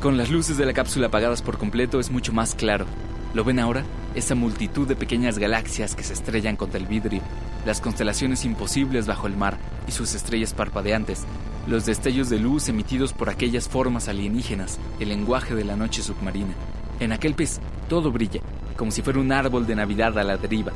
Con 0.00 0.16
las 0.16 0.30
luces 0.30 0.56
de 0.56 0.66
la 0.66 0.74
cápsula 0.74 1.08
apagadas 1.08 1.42
por 1.42 1.58
completo 1.58 1.98
es 1.98 2.12
mucho 2.12 2.32
más 2.32 2.54
claro. 2.54 2.86
¿Lo 3.34 3.42
ven 3.42 3.58
ahora? 3.58 3.82
esa 4.14 4.34
multitud 4.34 4.86
de 4.86 4.96
pequeñas 4.96 5.38
galaxias 5.38 5.94
que 5.94 6.02
se 6.02 6.12
estrellan 6.12 6.56
contra 6.56 6.78
el 6.78 6.86
vidrio, 6.86 7.20
las 7.64 7.80
constelaciones 7.80 8.44
imposibles 8.44 9.06
bajo 9.06 9.26
el 9.26 9.36
mar 9.36 9.58
y 9.86 9.92
sus 9.92 10.14
estrellas 10.14 10.52
parpadeantes, 10.54 11.24
los 11.66 11.86
destellos 11.86 12.28
de 12.28 12.38
luz 12.38 12.68
emitidos 12.68 13.12
por 13.12 13.30
aquellas 13.30 13.68
formas 13.68 14.08
alienígenas, 14.08 14.78
el 15.00 15.08
lenguaje 15.08 15.54
de 15.54 15.64
la 15.64 15.76
noche 15.76 16.02
submarina. 16.02 16.54
En 17.00 17.12
aquel 17.12 17.34
pez 17.34 17.60
todo 17.88 18.12
brilla, 18.12 18.40
como 18.76 18.90
si 18.90 19.02
fuera 19.02 19.20
un 19.20 19.32
árbol 19.32 19.66
de 19.66 19.76
Navidad 19.76 20.18
a 20.18 20.24
la 20.24 20.36
deriva, 20.36 20.72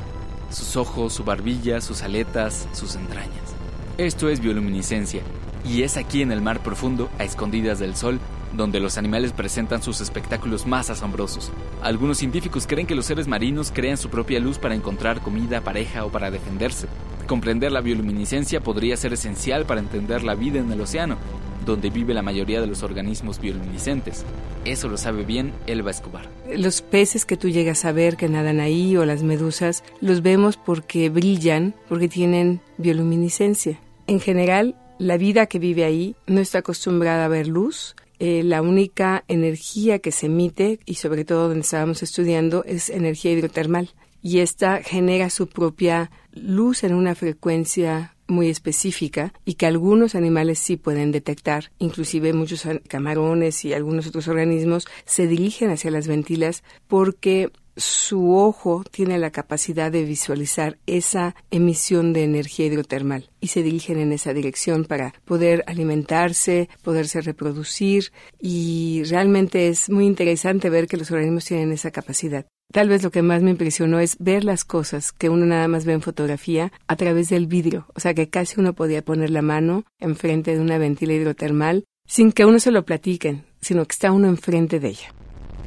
sus 0.50 0.76
ojos, 0.76 1.12
su 1.12 1.24
barbilla, 1.24 1.80
sus 1.80 2.02
aletas, 2.02 2.68
sus 2.72 2.94
entrañas. 2.96 3.54
Esto 3.98 4.28
es 4.28 4.40
bioluminiscencia, 4.40 5.22
y 5.64 5.82
es 5.82 5.96
aquí 5.96 6.22
en 6.22 6.32
el 6.32 6.40
mar 6.40 6.62
profundo, 6.62 7.10
a 7.18 7.24
escondidas 7.24 7.78
del 7.78 7.96
sol, 7.96 8.20
donde 8.52 8.80
los 8.80 8.98
animales 8.98 9.32
presentan 9.32 9.82
sus 9.82 10.00
espectáculos 10.00 10.66
más 10.66 10.90
asombrosos. 10.90 11.50
Algunos 11.82 12.18
científicos 12.18 12.66
creen 12.66 12.86
que 12.86 12.94
los 12.94 13.06
seres 13.06 13.28
marinos 13.28 13.72
crean 13.74 13.96
su 13.96 14.10
propia 14.10 14.40
luz 14.40 14.58
para 14.58 14.74
encontrar 14.74 15.20
comida, 15.20 15.60
pareja 15.60 16.04
o 16.04 16.10
para 16.10 16.30
defenderse. 16.30 16.86
Comprender 17.26 17.72
la 17.72 17.80
bioluminiscencia 17.80 18.60
podría 18.60 18.96
ser 18.96 19.12
esencial 19.12 19.66
para 19.66 19.80
entender 19.80 20.22
la 20.22 20.34
vida 20.34 20.60
en 20.60 20.72
el 20.72 20.80
océano, 20.80 21.18
donde 21.66 21.90
vive 21.90 22.14
la 22.14 22.22
mayoría 22.22 22.60
de 22.60 22.66
los 22.66 22.82
organismos 22.82 23.38
bioluminiscentes. 23.38 24.24
Eso 24.64 24.88
lo 24.88 24.96
sabe 24.96 25.24
bien 25.24 25.52
Elba 25.66 25.90
Escobar. 25.90 26.28
Los 26.50 26.80
peces 26.80 27.26
que 27.26 27.36
tú 27.36 27.50
llegas 27.50 27.84
a 27.84 27.92
ver 27.92 28.16
que 28.16 28.28
nadan 28.28 28.60
ahí 28.60 28.96
o 28.96 29.04
las 29.04 29.22
medusas, 29.22 29.84
los 30.00 30.22
vemos 30.22 30.56
porque 30.56 31.10
brillan, 31.10 31.74
porque 31.88 32.08
tienen 32.08 32.60
bioluminiscencia. 32.78 33.78
En 34.06 34.20
general, 34.20 34.76
la 34.98 35.18
vida 35.18 35.46
que 35.46 35.58
vive 35.58 35.84
ahí 35.84 36.16
no 36.26 36.40
está 36.40 36.58
acostumbrada 36.58 37.26
a 37.26 37.28
ver 37.28 37.46
luz, 37.46 37.94
eh, 38.18 38.42
la 38.42 38.62
única 38.62 39.24
energía 39.28 39.98
que 39.98 40.12
se 40.12 40.26
emite, 40.26 40.80
y 40.84 40.94
sobre 40.94 41.24
todo 41.24 41.48
donde 41.48 41.60
estábamos 41.60 42.02
estudiando, 42.02 42.64
es 42.64 42.90
energía 42.90 43.32
hidrotermal. 43.32 43.90
Y 44.20 44.40
esta 44.40 44.82
genera 44.82 45.30
su 45.30 45.46
propia 45.46 46.10
luz 46.32 46.82
en 46.82 46.94
una 46.94 47.14
frecuencia 47.14 48.16
muy 48.28 48.48
específica 48.48 49.32
y 49.44 49.54
que 49.54 49.66
algunos 49.66 50.14
animales 50.14 50.58
sí 50.58 50.76
pueden 50.76 51.12
detectar. 51.12 51.70
Inclusive 51.78 52.32
muchos 52.32 52.66
camarones 52.88 53.64
y 53.64 53.72
algunos 53.72 54.06
otros 54.06 54.28
organismos 54.28 54.86
se 55.06 55.26
dirigen 55.26 55.70
hacia 55.70 55.90
las 55.90 56.06
ventilas 56.06 56.62
porque 56.86 57.50
su 57.78 58.36
ojo 58.36 58.84
tiene 58.90 59.18
la 59.18 59.30
capacidad 59.30 59.90
de 59.90 60.04
visualizar 60.04 60.78
esa 60.86 61.34
emisión 61.50 62.12
de 62.12 62.24
energía 62.24 62.66
hidrotermal 62.66 63.30
y 63.40 63.48
se 63.48 63.62
dirigen 63.62 63.98
en 63.98 64.12
esa 64.12 64.34
dirección 64.34 64.84
para 64.84 65.14
poder 65.24 65.64
alimentarse, 65.66 66.68
poderse 66.82 67.20
reproducir 67.20 68.12
y 68.40 69.02
realmente 69.04 69.68
es 69.68 69.88
muy 69.88 70.06
interesante 70.06 70.70
ver 70.70 70.86
que 70.86 70.96
los 70.96 71.10
organismos 71.10 71.44
tienen 71.44 71.72
esa 71.72 71.90
capacidad. 71.90 72.46
Tal 72.70 72.88
vez 72.88 73.02
lo 73.02 73.10
que 73.10 73.22
más 73.22 73.42
me 73.42 73.50
impresionó 73.50 73.98
es 73.98 74.16
ver 74.18 74.44
las 74.44 74.64
cosas 74.64 75.12
que 75.12 75.30
uno 75.30 75.46
nada 75.46 75.68
más 75.68 75.86
ve 75.86 75.94
en 75.94 76.02
fotografía 76.02 76.70
a 76.86 76.96
través 76.96 77.30
del 77.30 77.46
vidrio, 77.46 77.86
o 77.94 78.00
sea 78.00 78.12
que 78.12 78.28
casi 78.28 78.60
uno 78.60 78.74
podía 78.74 79.02
poner 79.02 79.30
la 79.30 79.40
mano 79.40 79.84
enfrente 79.98 80.54
de 80.54 80.60
una 80.60 80.76
ventila 80.76 81.14
hidrotermal 81.14 81.84
sin 82.06 82.32
que 82.32 82.44
uno 82.44 82.58
se 82.58 82.70
lo 82.70 82.84
platiquen, 82.84 83.44
sino 83.60 83.84
que 83.86 83.92
está 83.92 84.12
uno 84.12 84.28
enfrente 84.28 84.80
de 84.80 84.88
ella. 84.88 85.14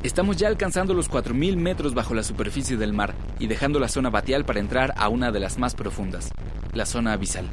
Estamos 0.04 0.38
ya 0.38 0.48
alcanzando 0.48 0.96
los 0.96 1.12
4.000 1.12 1.58
metros 1.58 1.94
bajo 1.94 2.16
la 2.16 2.24
superficie 2.24 2.76
del 2.76 2.92
mar 2.92 3.14
y 3.38 3.46
dejando 3.46 3.80
la 3.80 3.88
zona 3.88 4.10
batial 4.10 4.46
para 4.46 4.60
entrar 4.60 4.96
a 4.98 5.10
una 5.10 5.32
de 5.32 5.40
las 5.40 5.60
más 5.60 5.76
profundas, 5.76 6.32
la 6.74 6.88
zona 6.88 7.14
abisal. 7.14 7.46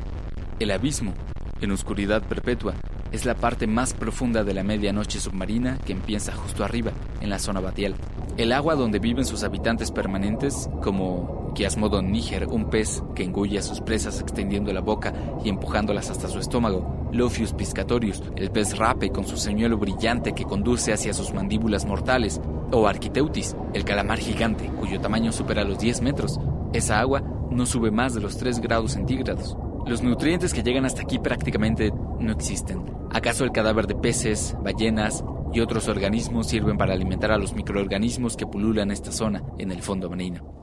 El 0.58 0.70
abismo, 0.70 1.12
en 1.60 1.72
oscuridad 1.72 2.22
perpetua, 2.22 2.72
es 3.12 3.24
la 3.24 3.34
parte 3.34 3.66
más 3.66 3.94
profunda 3.94 4.44
de 4.44 4.54
la 4.54 4.62
medianoche 4.62 5.20
submarina 5.20 5.78
que 5.78 5.92
empieza 5.92 6.32
justo 6.32 6.64
arriba, 6.64 6.92
en 7.20 7.30
la 7.30 7.38
zona 7.38 7.60
batial. 7.60 7.94
El 8.36 8.52
agua 8.52 8.74
donde 8.74 8.98
viven 8.98 9.24
sus 9.24 9.42
habitantes 9.42 9.90
permanentes, 9.90 10.68
como 10.82 11.52
Kiasmodon 11.54 12.12
níger, 12.12 12.46
un 12.46 12.70
pez 12.70 13.02
que 13.14 13.24
engulle 13.24 13.58
a 13.58 13.62
sus 13.62 13.80
presas 13.80 14.20
extendiendo 14.20 14.72
la 14.72 14.80
boca 14.80 15.12
y 15.44 15.48
empujándolas 15.48 16.10
hasta 16.10 16.28
su 16.28 16.38
estómago, 16.38 17.08
Lophius 17.12 17.52
piscatorius, 17.52 18.22
el 18.36 18.50
pez 18.50 18.76
rape 18.76 19.10
con 19.10 19.26
su 19.26 19.36
señuelo 19.36 19.78
brillante 19.78 20.34
que 20.34 20.44
conduce 20.44 20.92
hacia 20.92 21.14
sus 21.14 21.32
mandíbulas 21.32 21.86
mortales, 21.86 22.40
o 22.70 22.86
Architeutis, 22.86 23.56
el 23.72 23.84
calamar 23.84 24.18
gigante, 24.18 24.70
cuyo 24.78 25.00
tamaño 25.00 25.32
supera 25.32 25.64
los 25.64 25.78
10 25.78 26.02
metros. 26.02 26.38
Esa 26.72 27.00
agua 27.00 27.22
no 27.50 27.64
sube 27.64 27.90
más 27.90 28.14
de 28.14 28.20
los 28.20 28.36
3 28.36 28.60
grados 28.60 28.92
centígrados. 28.92 29.56
Los 29.86 30.02
nutrientes 30.02 30.52
que 30.52 30.62
llegan 30.62 30.84
hasta 30.84 31.02
aquí 31.02 31.18
prácticamente 31.18 31.92
no 32.20 32.32
existen. 32.32 32.84
¿Acaso 33.10 33.44
el 33.44 33.52
cadáver 33.52 33.86
de 33.86 33.94
peces, 33.94 34.54
ballenas 34.62 35.24
y 35.52 35.60
otros 35.60 35.88
organismos 35.88 36.48
sirven 36.48 36.76
para 36.76 36.92
alimentar 36.92 37.32
a 37.32 37.38
los 37.38 37.54
microorganismos 37.54 38.36
que 38.36 38.46
pululan 38.46 38.90
esta 38.90 39.12
zona 39.12 39.42
en 39.58 39.70
el 39.70 39.82
fondo 39.82 40.10
marino? 40.10 40.56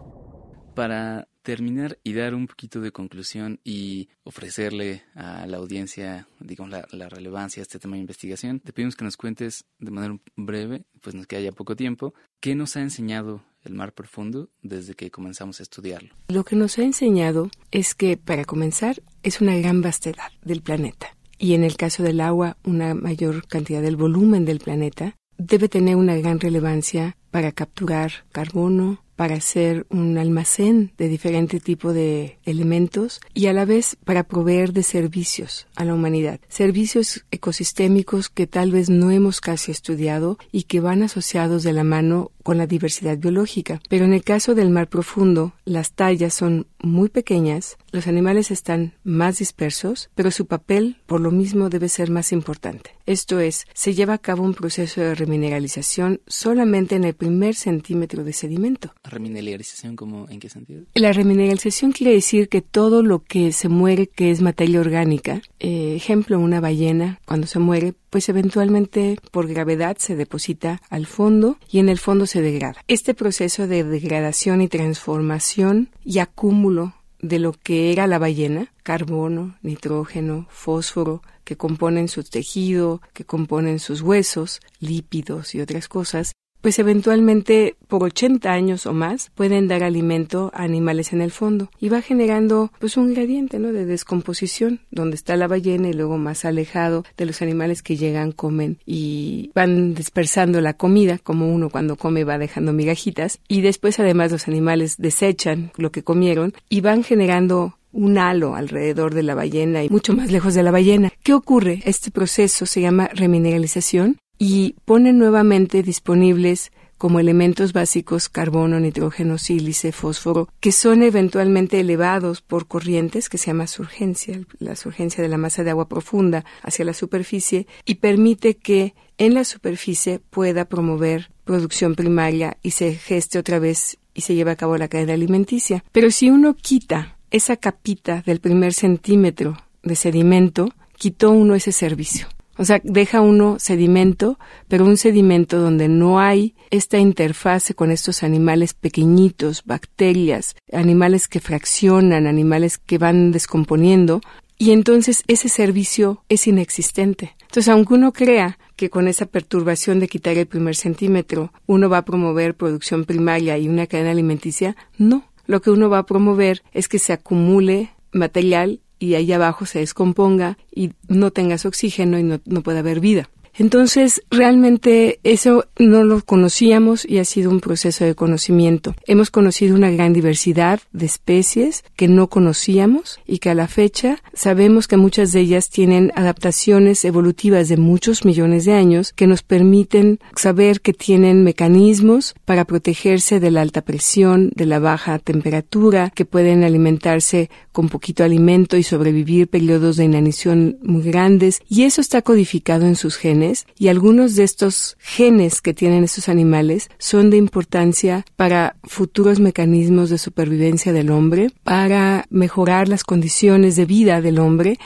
Para 0.76 1.28
terminar 1.42 2.00
y 2.04 2.14
dar 2.14 2.36
un 2.36 2.48
poquito 2.48 2.82
de 2.82 2.92
conclusión 2.92 3.60
y 3.64 4.10
ofrecerle 4.24 5.04
a 5.14 5.46
la 5.48 5.58
audiencia, 5.58 6.28
digamos, 6.40 6.76
la, 6.92 7.08
relevancia 7.08 7.62
de 7.62 7.64
este 7.64 7.80
tema 7.80 7.96
de 7.96 8.02
investigación, 8.02 8.60
te 8.60 8.74
pedimos 8.74 8.96
que 8.96 9.06
nos 9.06 9.16
cuentes 9.16 9.64
de 9.80 9.92
manera 9.92 10.18
breve, 10.36 10.84
pues 11.02 11.16
nos 11.16 11.28
queda 11.28 11.40
ya 11.40 11.52
poco 11.52 11.76
tiempo, 11.76 12.14
qué 12.42 12.56
nos 12.56 12.76
ha 12.76 12.82
enseñado 12.82 13.44
el 13.64 13.74
mar 13.74 13.94
profundo 13.94 14.50
desde 14.62 14.96
que 14.96 15.12
comenzamos 15.12 15.60
a 15.60 15.64
estudiarlo? 15.64 16.14
Lo 16.28 16.44
que 16.44 16.56
nos 16.56 16.78
ha 16.78 16.84
enseñado 16.84 17.50
es 17.72 17.96
que, 17.96 18.18
para 18.18 18.46
comenzar, 18.46 19.02
es 19.24 19.40
una 19.42 19.56
gran 19.58 19.82
vastedad 19.82 20.32
del 20.44 20.62
planeta 20.62 21.16
y 21.38 21.54
en 21.54 21.64
el 21.64 21.78
caso 21.78 22.04
del 22.04 22.22
agua 22.22 22.58
una 22.64 22.94
mayor 22.94 23.48
cantidad 23.48 23.82
del 23.82 23.96
volumen 23.96 24.46
del 24.46 24.60
planeta, 24.60 25.16
debe 25.38 25.70
tener 25.70 25.96
una 25.96 26.16
gran 26.16 26.40
relevancia 26.40 27.18
para 27.32 27.52
capturar 27.52 28.12
carbono, 28.32 29.04
para 29.16 29.40
ser 29.40 29.86
un 29.90 30.18
almacén 30.18 30.92
de 30.98 31.08
diferente 31.08 31.60
tipo 31.60 31.94
de 31.94 32.38
elementos 32.44 33.22
y 33.34 33.48
a 33.48 33.54
la 33.54 33.66
vez 33.66 33.98
para 34.04 34.24
proveer 34.24 34.74
de 34.74 34.84
servicios 34.84 35.68
a 35.76 35.86
la 35.86 35.94
humanidad. 35.94 36.40
Servicios 36.50 37.26
ecosistémicos 37.32 38.30
que 38.30 38.48
tal 38.48 38.72
vez 38.72 38.90
no 38.90 39.12
hemos 39.12 39.42
casi 39.42 39.72
estudiado 39.72 40.38
y 40.52 40.64
que 40.64 40.82
van 40.82 41.04
asociados 41.04 41.64
de 41.64 41.74
la 41.74 41.84
mano 41.84 42.32
con 42.46 42.60
la 42.60 42.68
diversidad 42.68 43.18
biológica. 43.18 43.82
Pero 43.90 44.06
en 44.06 44.14
el 44.14 44.24
caso 44.24 44.54
del 44.54 44.70
mar 44.70 44.88
profundo, 44.88 45.54
las 45.66 45.94
tallas 45.94 46.36
son 46.36 46.68
muy 46.80 47.10
pequeñas, 47.10 47.78
los 47.92 48.06
animales 48.06 48.52
están 48.52 48.94
más 49.04 49.40
dispersos, 49.40 50.12
pero 50.14 50.30
su 50.30 50.46
papel 50.46 50.98
por 51.08 51.22
lo 51.22 51.32
mismo 51.32 51.70
debe 51.70 51.90
ser 51.90 52.12
más 52.12 52.32
importante. 52.32 52.92
Esto 53.08 53.40
es, 53.40 53.66
se 53.74 53.96
lleva 53.96 54.14
a 54.14 54.20
cabo 54.20 54.44
un 54.44 54.54
proceso 54.54 55.02
de 55.02 55.16
remineralización 55.16 56.22
solamente 56.28 56.96
en 56.96 57.04
el 57.04 57.16
primer 57.16 57.56
centímetro 57.56 58.24
de 58.24 58.34
sedimento. 58.34 58.94
¿Remineralización 59.04 59.96
como 59.96 60.30
en 60.30 60.40
qué 60.40 60.50
sentido? 60.50 60.84
La 60.94 61.14
remineralización 61.14 61.94
quiere 61.94 62.14
decir 62.14 62.48
que 62.48 62.62
todo 62.62 63.02
lo 63.02 63.24
que 63.24 63.54
se 63.54 63.70
muere 63.70 64.06
que 64.06 64.30
es 64.30 64.42
materia 64.42 64.80
orgánica, 64.80 65.42
eh, 65.60 65.96
ejemplo 65.96 66.40
una 66.40 66.60
ballena 66.60 67.20
cuando 67.26 67.48
se 67.48 67.58
muere 67.58 67.96
pues 68.16 68.30
eventualmente 68.30 69.18
por 69.32 69.46
gravedad 69.48 69.98
se 70.00 70.16
deposita 70.16 70.82
al 70.90 71.06
fondo 71.06 71.58
y 71.70 71.80
en 71.80 71.90
el 71.90 72.00
fondo 72.00 72.26
se 72.26 72.35
degrada. 72.42 72.82
Este 72.88 73.14
proceso 73.14 73.68
de 73.68 73.84
degradación 73.84 74.62
y 74.62 74.68
transformación 74.68 75.90
y 76.04 76.20
acúmulo 76.20 76.94
de 77.20 77.40
lo 77.40 77.54
que 77.54 77.92
era 77.92 78.08
la 78.08 78.20
ballena, 78.20 78.72
carbono, 78.84 79.58
nitrógeno, 79.62 80.48
fósforo, 80.50 81.22
que 81.44 81.56
componen 81.56 82.08
su 82.08 82.24
tejido, 82.24 83.02
que 83.14 83.26
componen 83.26 83.80
sus 83.80 84.02
huesos, 84.02 84.60
lípidos 84.80 85.56
y 85.56 85.62
otras 85.62 85.88
cosas, 85.88 86.34
pues 86.66 86.80
eventualmente 86.80 87.76
por 87.88 88.04
80 88.04 88.52
años 88.52 88.88
o 88.88 88.94
más 88.94 89.30
pueden 89.36 89.68
dar 89.68 89.84
alimento 89.84 90.50
a 90.56 90.64
animales 90.64 91.14
en 91.14 91.22
el 91.22 91.30
fondo 91.30 91.70
y 91.80 91.90
va 91.90 92.02
generando 92.02 92.72
pues 92.80 92.98
un 92.98 93.14
gradiente 93.14 93.60
¿no? 93.60 93.72
de 93.72 93.86
descomposición 93.86 94.80
donde 94.90 95.16
está 95.16 95.38
la 95.38 95.48
ballena 95.48 95.90
y 95.90 95.94
luego 95.94 96.18
más 96.18 96.44
alejado 96.44 97.06
de 97.18 97.28
los 97.28 97.44
animales 97.44 97.84
que 97.84 97.98
llegan, 97.98 98.32
comen 98.32 98.80
y 98.84 99.52
van 99.54 99.94
dispersando 99.94 100.60
la 100.60 100.74
comida 100.74 101.20
como 101.20 101.54
uno 101.54 101.70
cuando 101.70 101.98
come 101.98 102.24
va 102.24 102.40
dejando 102.40 102.74
migajitas 102.74 103.38
y 103.48 103.62
después 103.62 104.00
además 104.00 104.32
los 104.32 104.48
animales 104.48 104.96
desechan 104.98 105.72
lo 105.78 105.92
que 105.92 106.02
comieron 106.02 106.56
y 106.68 106.82
van 106.82 107.04
generando 107.04 107.78
un 107.92 108.18
halo 108.18 108.56
alrededor 108.56 109.14
de 109.14 109.22
la 109.22 109.36
ballena 109.36 109.84
y 109.84 109.90
mucho 109.90 110.16
más 110.16 110.32
lejos 110.32 110.56
de 110.56 110.64
la 110.64 110.72
ballena. 110.72 111.14
¿Qué 111.22 111.36
ocurre? 111.36 111.84
Este 111.86 112.10
proceso 112.10 112.66
se 112.66 112.82
llama 112.82 113.08
remineralización 113.14 114.18
y 114.38 114.76
pone 114.86 115.14
nuevamente 115.14 115.84
disponibles 115.84 116.72
como 116.98 117.20
elementos 117.20 117.74
básicos 117.74 118.30
carbono, 118.30 118.80
nitrógeno, 118.80 119.38
sílice, 119.38 119.92
fósforo, 119.92 120.50
que 120.60 120.72
son 120.72 121.04
eventualmente 121.04 121.80
elevados 121.80 122.42
por 122.42 122.68
corrientes 122.68 123.30
que 123.30 123.38
se 123.38 123.48
llama 123.48 123.68
surgencia, 123.68 124.40
la 124.60 124.76
surgencia 124.76 125.22
de 125.22 125.30
la 125.30 125.38
masa 125.38 125.64
de 125.64 125.72
agua 125.72 125.88
profunda 125.88 126.46
hacia 126.62 126.86
la 126.86 126.94
superficie 126.94 127.68
y 127.86 127.96
permite 127.96 128.56
que 128.56 128.96
en 129.18 129.34
la 129.34 129.44
superficie 129.44 130.20
pueda 130.20 130.66
promover 130.66 131.32
producción 131.44 131.96
primaria 131.96 132.58
y 132.64 132.72
se 132.72 132.94
geste 132.96 133.40
otra 133.40 133.60
vez 133.60 133.98
y 134.14 134.22
se 134.22 134.36
lleve 134.36 134.52
a 134.52 134.56
cabo 134.56 134.78
la 134.78 134.88
cadena 134.88 135.14
alimenticia. 135.14 135.84
Pero 135.92 136.10
si 136.12 136.30
uno 136.30 136.56
quita 136.56 137.18
esa 137.32 137.58
capita 137.58 138.24
del 138.26 138.40
primer 138.40 138.74
centímetro 138.74 139.58
de 139.84 139.96
sedimento, 139.96 140.70
quitó 140.98 141.32
uno 141.32 141.56
ese 141.56 141.72
servicio. 141.72 142.28
O 142.58 142.66
sea, 142.66 142.82
deja 142.84 143.22
uno 143.22 143.58
sedimento, 143.60 144.40
pero 144.68 144.86
un 144.86 144.98
sedimento 144.98 145.60
donde 145.60 145.88
no 145.88 146.20
hay 146.20 146.56
esta 146.72 146.98
interfase 146.98 147.74
con 147.74 147.92
estos 147.92 148.24
animales 148.24 148.74
pequeñitos, 148.74 149.64
bacterias, 149.66 150.56
animales 150.72 151.28
que 151.28 151.40
fraccionan, 151.40 152.28
animales 152.28 152.78
que 152.78 152.98
van 152.98 153.32
descomponiendo, 153.32 154.22
y 154.58 154.72
entonces 154.72 155.24
ese 155.28 155.50
servicio 155.50 156.24
es 156.30 156.48
inexistente. 156.48 157.36
Entonces, 157.42 157.68
aunque 157.68 157.94
uno 157.94 158.14
crea 158.14 158.58
que 158.76 158.90
con 158.90 159.08
esa 159.08 159.26
perturbación 159.26 160.00
de 160.00 160.08
quitar 160.08 160.38
el 160.38 160.48
primer 160.48 160.76
centímetro 160.76 161.52
uno 161.66 161.90
va 161.90 162.00
a 162.00 162.06
promover 162.06 162.56
producción 162.56 163.06
primaria 163.06 163.58
y 163.58 163.68
una 163.68 163.88
cadena 163.88 164.12
alimenticia, 164.12 164.76
no. 164.98 165.26
Lo 165.48 165.62
que 165.62 165.70
uno 165.70 165.90
va 165.90 166.00
a 166.00 166.06
promover 166.06 166.64
es 166.74 166.88
que 166.88 167.00
se 167.00 167.14
acumule 167.14 167.92
material 168.12 168.80
y 169.06 169.16
ahí 169.16 169.32
abajo 169.32 169.66
se 169.66 169.80
descomponga 169.80 170.58
y 170.74 170.92
no 171.08 171.32
tengas 171.32 171.66
oxígeno 171.66 172.18
y 172.20 172.24
no, 172.24 172.40
no 172.46 172.62
pueda 172.62 172.80
haber 172.80 173.00
vida. 173.00 173.30
Entonces, 173.58 174.22
realmente 174.30 175.20
eso 175.24 175.66
no 175.80 176.04
lo 176.04 176.22
conocíamos 176.22 177.06
y 177.06 177.20
ha 177.20 177.26
sido 177.26 177.50
un 177.50 177.62
proceso 177.62 178.04
de 178.04 178.14
conocimiento. 178.14 178.96
Hemos 179.08 179.32
conocido 179.32 179.76
una 179.76 179.92
gran 179.92 180.12
diversidad 180.12 180.82
de 180.92 181.06
especies 181.06 181.84
que 181.96 182.10
no 182.10 182.28
conocíamos 182.28 183.20
y 183.26 183.40
que 183.40 183.50
a 183.50 183.56
la 183.56 183.68
fecha 183.68 184.22
sabemos 184.34 184.88
que 184.88 184.98
muchas 184.98 185.32
de 185.32 185.40
ellas 185.40 185.70
tienen 185.70 186.12
adaptaciones 186.16 187.06
evolutivas 187.06 187.70
de 187.70 187.78
muchos 187.78 188.26
millones 188.26 188.66
de 188.66 188.74
años 188.74 189.14
que 189.14 189.28
nos 189.28 189.42
permiten 189.42 190.20
saber 190.36 190.82
que 190.82 190.94
tienen 190.94 191.44
mecanismos 191.44 192.36
para 192.44 192.66
protegerse 192.66 193.40
de 193.40 193.52
la 193.52 193.62
alta 193.62 193.82
presión, 193.82 194.52
de 194.54 194.66
la 194.66 194.80
baja 194.80 195.18
temperatura, 195.20 196.12
que 196.14 196.26
pueden 196.26 196.64
alimentarse 196.64 197.50
con 197.72 197.88
poquito 197.90 198.24
alimento 198.24 198.76
y 198.78 198.84
sobrevivir 198.84 199.48
periodos 199.48 199.98
de 199.98 200.06
inanición 200.06 200.78
muy 200.82 201.04
grandes 201.04 201.62
y 201.70 201.84
eso 201.84 202.02
está 202.02 202.22
codificado 202.22 202.86
en 202.86 202.96
sus 202.96 203.16
genes 203.16 203.45
y 203.78 203.88
algunos 203.88 204.36
de 204.36 204.44
estos 204.44 204.98
genes 205.00 205.62
que 205.62 205.74
tienen 205.74 206.04
estos 206.04 206.30
animales 206.30 206.90
son 206.98 207.30
de 207.30 207.38
importancia 207.38 208.26
para 208.36 208.76
futuros 208.84 209.40
mecanismos 209.40 210.10
de 210.10 210.18
supervivencia 210.18 210.94
del 210.94 211.12
hombre, 211.12 211.52
para 211.64 212.26
mejorar 212.30 212.88
las 212.88 213.04
condiciones 213.04 213.76
de 213.76 213.86
vida 213.86 214.22
del 214.22 214.40
hombre. 214.40 214.78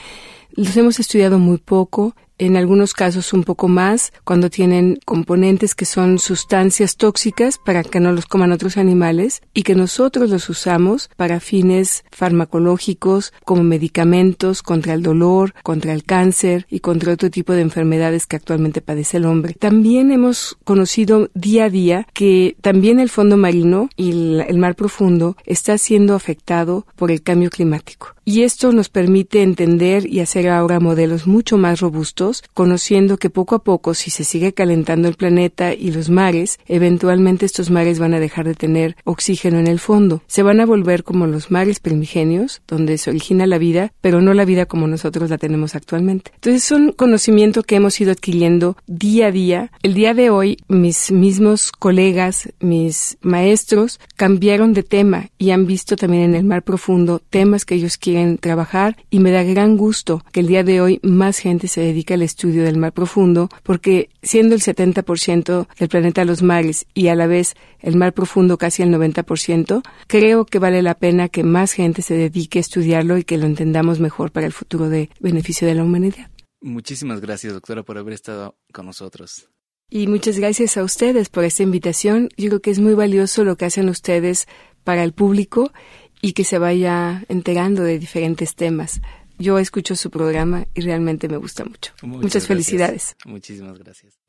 Los 0.51 0.75
hemos 0.77 0.99
estudiado 0.99 1.39
muy 1.39 1.57
poco, 1.57 2.15
en 2.39 2.57
algunos 2.57 2.93
casos 2.93 3.33
un 3.33 3.43
poco 3.43 3.67
más, 3.67 4.11
cuando 4.23 4.49
tienen 4.49 4.99
componentes 5.05 5.75
que 5.75 5.85
son 5.85 6.17
sustancias 6.19 6.97
tóxicas 6.97 7.57
para 7.57 7.83
que 7.83 7.99
no 7.99 8.11
los 8.11 8.25
coman 8.25 8.51
otros 8.51 8.77
animales 8.77 9.41
y 9.53 9.63
que 9.63 9.75
nosotros 9.75 10.29
los 10.29 10.49
usamos 10.49 11.09
para 11.15 11.39
fines 11.39 12.03
farmacológicos 12.11 13.33
como 13.45 13.63
medicamentos 13.63 14.63
contra 14.63 14.93
el 14.93 15.03
dolor, 15.03 15.53
contra 15.63 15.93
el 15.93 16.03
cáncer 16.03 16.65
y 16.69 16.79
contra 16.79 17.13
otro 17.13 17.29
tipo 17.29 17.53
de 17.53 17.61
enfermedades 17.61 18.25
que 18.25 18.37
actualmente 18.37 18.81
padece 18.81 19.17
el 19.17 19.25
hombre. 19.25 19.53
También 19.53 20.11
hemos 20.11 20.57
conocido 20.63 21.29
día 21.33 21.65
a 21.65 21.69
día 21.69 22.07
que 22.13 22.55
también 22.61 22.99
el 22.99 23.09
fondo 23.09 23.37
marino 23.37 23.89
y 23.95 24.11
el 24.11 24.57
mar 24.57 24.75
profundo 24.75 25.35
está 25.45 25.77
siendo 25.77 26.15
afectado 26.15 26.85
por 26.95 27.11
el 27.11 27.21
cambio 27.21 27.49
climático. 27.49 28.15
Y 28.29 28.43
esto 28.43 28.71
nos 28.71 28.89
permite 28.89 29.41
entender 29.41 30.05
y 30.05 30.19
hacer 30.19 30.49
ahora 30.49 30.79
modelos 30.79 31.25
mucho 31.25 31.57
más 31.57 31.79
robustos, 31.79 32.28
conociendo 32.53 33.17
que 33.17 33.29
poco 33.29 33.55
a 33.55 33.63
poco, 33.63 33.93
si 33.93 34.09
se 34.09 34.23
sigue 34.23 34.53
calentando 34.53 35.07
el 35.07 35.15
planeta 35.15 35.73
y 35.73 35.91
los 35.91 36.09
mares, 36.09 36.59
eventualmente 36.67 37.45
estos 37.45 37.69
mares 37.69 37.99
van 37.99 38.13
a 38.13 38.19
dejar 38.19 38.45
de 38.45 38.55
tener 38.55 38.95
oxígeno 39.03 39.59
en 39.59 39.67
el 39.67 39.79
fondo. 39.79 40.21
Se 40.27 40.43
van 40.43 40.59
a 40.59 40.65
volver 40.65 41.03
como 41.03 41.27
los 41.27 41.51
mares 41.51 41.79
primigenios, 41.79 42.61
donde 42.67 42.97
se 42.97 43.09
origina 43.09 43.47
la 43.47 43.57
vida, 43.57 43.91
pero 44.01 44.21
no 44.21 44.33
la 44.33 44.45
vida 44.45 44.65
como 44.65 44.87
nosotros 44.87 45.29
la 45.29 45.37
tenemos 45.37 45.75
actualmente. 45.75 46.31
Entonces 46.35 46.63
son 46.63 46.91
conocimiento 46.91 47.63
que 47.63 47.75
hemos 47.75 47.99
ido 47.99 48.11
adquiriendo 48.11 48.77
día 48.87 49.27
a 49.27 49.31
día. 49.31 49.71
El 49.83 49.93
día 49.93 50.13
de 50.13 50.29
hoy, 50.29 50.57
mis 50.67 51.11
mismos 51.11 51.71
colegas, 51.71 52.49
mis 52.59 53.17
maestros, 53.21 53.99
cambiaron 54.15 54.73
de 54.73 54.83
tema 54.83 55.29
y 55.37 55.51
han 55.51 55.65
visto 55.65 55.95
también 55.95 56.23
en 56.23 56.35
el 56.35 56.43
mar 56.43 56.63
profundo 56.63 57.21
temas 57.29 57.65
que 57.65 57.75
ellos 57.75 57.97
quieren 57.97 58.37
trabajar 58.37 58.97
y 59.09 59.19
me 59.19 59.31
da 59.31 59.43
gran 59.43 59.77
gusto 59.77 60.23
que 60.31 60.41
el 60.41 60.47
día 60.47 60.63
de 60.63 60.81
hoy 60.81 60.99
más 61.03 61.39
gente 61.39 61.67
se 61.67 61.81
dedique 61.81 62.13
al 62.19 62.23
estudio 62.23 62.63
del 62.63 62.77
mar 62.77 62.93
profundo 62.93 63.49
porque 63.63 64.09
siendo 64.21 64.55
el 64.55 64.61
70% 64.61 65.67
del 65.79 65.89
planeta 65.89 66.25
los 66.25 66.43
mares 66.43 66.85
y 66.93 67.07
a 67.07 67.15
la 67.15 67.27
vez 67.27 67.55
el 67.79 67.95
mar 67.95 68.13
profundo 68.13 68.57
casi 68.57 68.83
el 68.83 68.93
90%, 68.93 69.81
creo 70.07 70.45
que 70.45 70.59
vale 70.59 70.81
la 70.81 70.95
pena 70.95 71.29
que 71.29 71.43
más 71.43 71.73
gente 71.73 72.01
se 72.01 72.13
dedique 72.13 72.59
a 72.59 72.61
estudiarlo 72.61 73.17
y 73.17 73.23
que 73.23 73.37
lo 73.37 73.45
entendamos 73.45 73.99
mejor 73.99 74.31
para 74.31 74.45
el 74.45 74.53
futuro 74.53 74.89
de 74.89 75.09
beneficio 75.19 75.67
de 75.67 75.75
la 75.75 75.83
humanidad. 75.83 76.29
Muchísimas 76.61 77.21
gracias, 77.21 77.53
doctora, 77.53 77.83
por 77.83 77.97
haber 77.97 78.13
estado 78.13 78.55
con 78.73 78.85
nosotros. 78.85 79.49
Y 79.89 80.07
muchas 80.07 80.37
gracias 80.37 80.77
a 80.77 80.83
ustedes 80.83 81.29
por 81.29 81.45
esta 81.45 81.63
invitación. 81.63 82.29
Yo 82.37 82.49
creo 82.49 82.61
que 82.61 82.71
es 82.71 82.79
muy 82.79 82.93
valioso 82.93 83.43
lo 83.43 83.55
que 83.55 83.65
hacen 83.65 83.89
ustedes 83.89 84.47
para 84.83 85.03
el 85.03 85.13
público 85.13 85.71
y 86.21 86.33
que 86.33 86.43
se 86.43 86.59
vaya 86.59 87.23
enterando 87.29 87.83
de 87.83 87.97
diferentes 87.97 88.55
temas. 88.55 89.01
Yo 89.39 89.57
escucho 89.57 89.95
su 89.95 90.11
programa 90.11 90.65
y 90.73 90.81
realmente 90.81 91.29
me 91.29 91.37
gusta 91.37 91.63
mucho. 91.63 91.93
Muchas, 92.01 92.45
felicidades. 92.45 93.15
Muchísimas 93.25 93.79
gracias. 93.79 94.19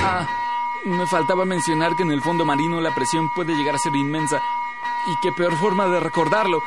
Ah, 0.00 0.26
Me 0.86 1.06
faltaba 1.08 1.44
mencionar 1.44 1.96
que 1.96 2.04
en 2.04 2.12
el 2.12 2.22
fondo 2.22 2.44
marino 2.44 2.80
la 2.80 2.94
presión 2.94 3.28
puede 3.34 3.54
llegar 3.56 3.74
a 3.74 3.78
ser 3.78 3.94
inmensa. 3.96 4.40
Y 5.06 5.14
qué 5.22 5.32
peor 5.32 5.56
forma 5.58 5.88
de 5.88 6.00
recordarlo. 6.00 6.62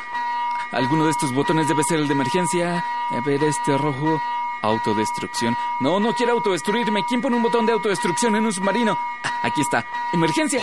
Alguno 0.72 1.06
de 1.06 1.12
estos 1.12 1.34
botones 1.34 1.66
debe 1.68 1.82
ser 1.84 1.98
el 1.98 2.08
de 2.08 2.14
emergencia. 2.14 2.84
A 3.10 3.20
ver, 3.24 3.42
este 3.42 3.76
rojo. 3.78 4.20
Autodestrucción. 4.62 5.56
No, 5.80 6.00
no 6.00 6.14
quiero 6.14 6.32
autodestruirme. 6.32 7.04
¿Quién 7.04 7.20
pone 7.20 7.36
un 7.36 7.42
botón 7.42 7.66
de 7.66 7.72
autodestrucción 7.72 8.36
en 8.36 8.46
un 8.46 8.52
submarino? 8.52 8.96
Ah, 9.22 9.40
aquí 9.42 9.60
está. 9.60 9.84
Emergencia. 10.12 10.60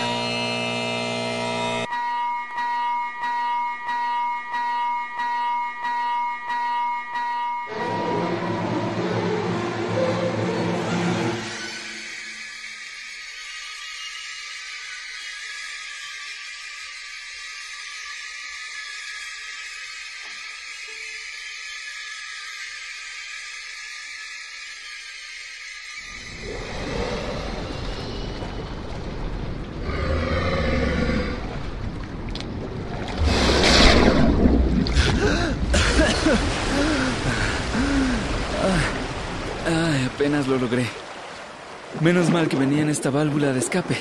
Menos 42.02 42.30
mal 42.30 42.48
que 42.48 42.56
venía 42.56 42.82
en 42.82 42.90
esta 42.90 43.10
válvula 43.10 43.52
de 43.52 43.60
escape. 43.60 43.98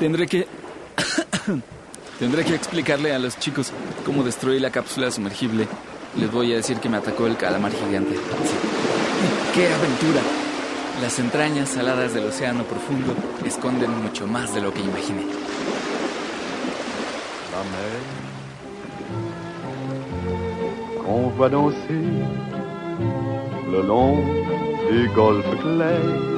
Tendré 0.00 0.26
que... 0.26 0.48
Tendré 2.18 2.44
que 2.44 2.56
explicarle 2.56 3.12
a 3.14 3.18
los 3.20 3.38
chicos 3.38 3.72
cómo 4.04 4.24
destruí 4.24 4.58
la 4.58 4.70
cápsula 4.70 5.08
sumergible. 5.12 5.68
Les 6.16 6.32
voy 6.32 6.52
a 6.52 6.56
decir 6.56 6.78
que 6.78 6.88
me 6.88 6.96
atacó 6.96 7.28
el 7.28 7.36
calamar 7.36 7.70
gigante. 7.72 8.16
¡Qué 9.54 9.72
aventura! 9.72 10.20
Las 11.00 11.20
entrañas 11.20 11.68
saladas 11.68 12.12
del 12.12 12.24
océano 12.24 12.64
profundo 12.64 13.14
esconden 13.44 14.02
mucho 14.02 14.26
más 14.26 14.52
de 14.52 14.60
lo 14.60 14.74
que 14.74 14.80
imaginé. 14.80 15.22
La 17.52 17.62
mer 17.62 18.28
qu'on 21.04 21.30
voit 21.36 21.50
danser 21.50 22.02
le 23.70 23.82
long 23.82 24.24
des 24.90 25.06
golfes 25.14 25.60
clairs 25.62 26.37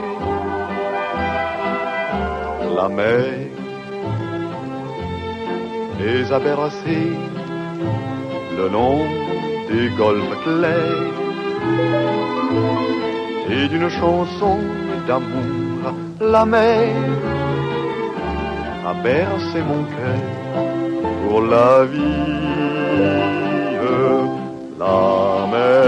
La 2.75 2.87
mer 2.87 3.25
les 5.99 6.31
a 6.31 6.39
le 8.57 8.67
long 8.75 8.99
des 9.69 9.87
golfes 9.97 10.37
clairs 10.43 11.17
et 13.49 13.67
d'une 13.67 13.89
chanson 13.89 14.57
d'amour 15.07 15.93
la 16.19 16.45
mer 16.45 16.95
a 18.87 18.93
bercé 18.93 19.59
mon 19.69 19.83
cœur 19.95 20.21
pour 21.27 21.41
la 21.41 21.85
vie 21.85 22.61
la 24.81 25.47
mer. 25.53 25.81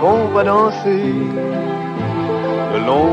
Qu'on 0.00 0.22
va 0.34 0.42
danser 0.44 1.14
le 2.72 2.78
long 2.86 3.12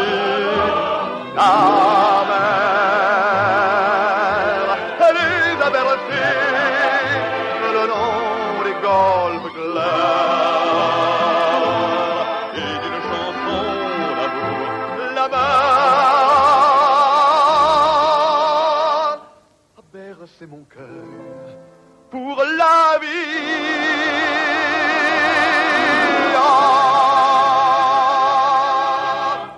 La 1.33 2.21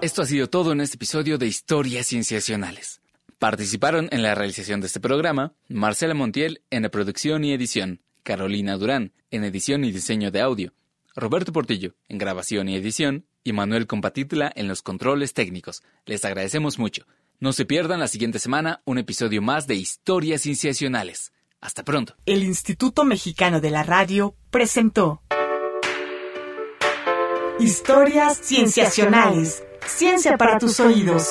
Esto 0.03 0.21
ha 0.21 0.25
sido 0.25 0.49
todo 0.49 0.73
en 0.73 0.81
este 0.81 0.97
episodio 0.97 1.37
de 1.37 1.47
Historias 1.47 2.07
Cienciacionales. 2.07 2.99
Participaron 3.39 4.09
en 4.11 4.21
la 4.21 4.35
realización 4.35 4.81
de 4.81 4.87
este 4.87 4.99
programa 4.99 5.53
Marcela 5.69 6.13
Montiel 6.13 6.61
en 6.71 6.83
la 6.83 6.89
producción 6.89 7.45
y 7.45 7.53
edición, 7.53 8.01
Carolina 8.21 8.75
Durán 8.75 9.13
en 9.31 9.45
edición 9.45 9.85
y 9.85 9.93
diseño 9.93 10.29
de 10.29 10.41
audio, 10.41 10.73
Roberto 11.15 11.53
Portillo 11.53 11.95
en 12.09 12.17
grabación 12.17 12.67
y 12.67 12.75
edición 12.75 13.27
y 13.45 13.53
Manuel 13.53 13.87
Compatitla 13.87 14.51
en 14.53 14.67
los 14.67 14.81
controles 14.81 15.33
técnicos. 15.33 15.83
Les 16.05 16.25
agradecemos 16.25 16.77
mucho. 16.77 17.05
No 17.39 17.53
se 17.53 17.63
pierdan 17.63 18.01
la 18.01 18.09
siguiente 18.09 18.39
semana 18.39 18.81
un 18.83 18.97
episodio 18.97 19.41
más 19.41 19.67
de 19.67 19.75
Historias 19.75 20.41
Cienciacionales. 20.41 21.31
Hasta 21.61 21.83
pronto. 21.83 22.17
El 22.25 22.43
Instituto 22.43 23.05
Mexicano 23.05 23.61
de 23.61 23.71
la 23.71 23.83
Radio 23.83 24.35
presentó 24.51 25.21
Historias 27.57 28.41
Cienciacionales. 28.41 29.63
Ciencia 29.87 30.37
para 30.37 30.57
tus 30.57 30.79
oídos. 30.79 31.29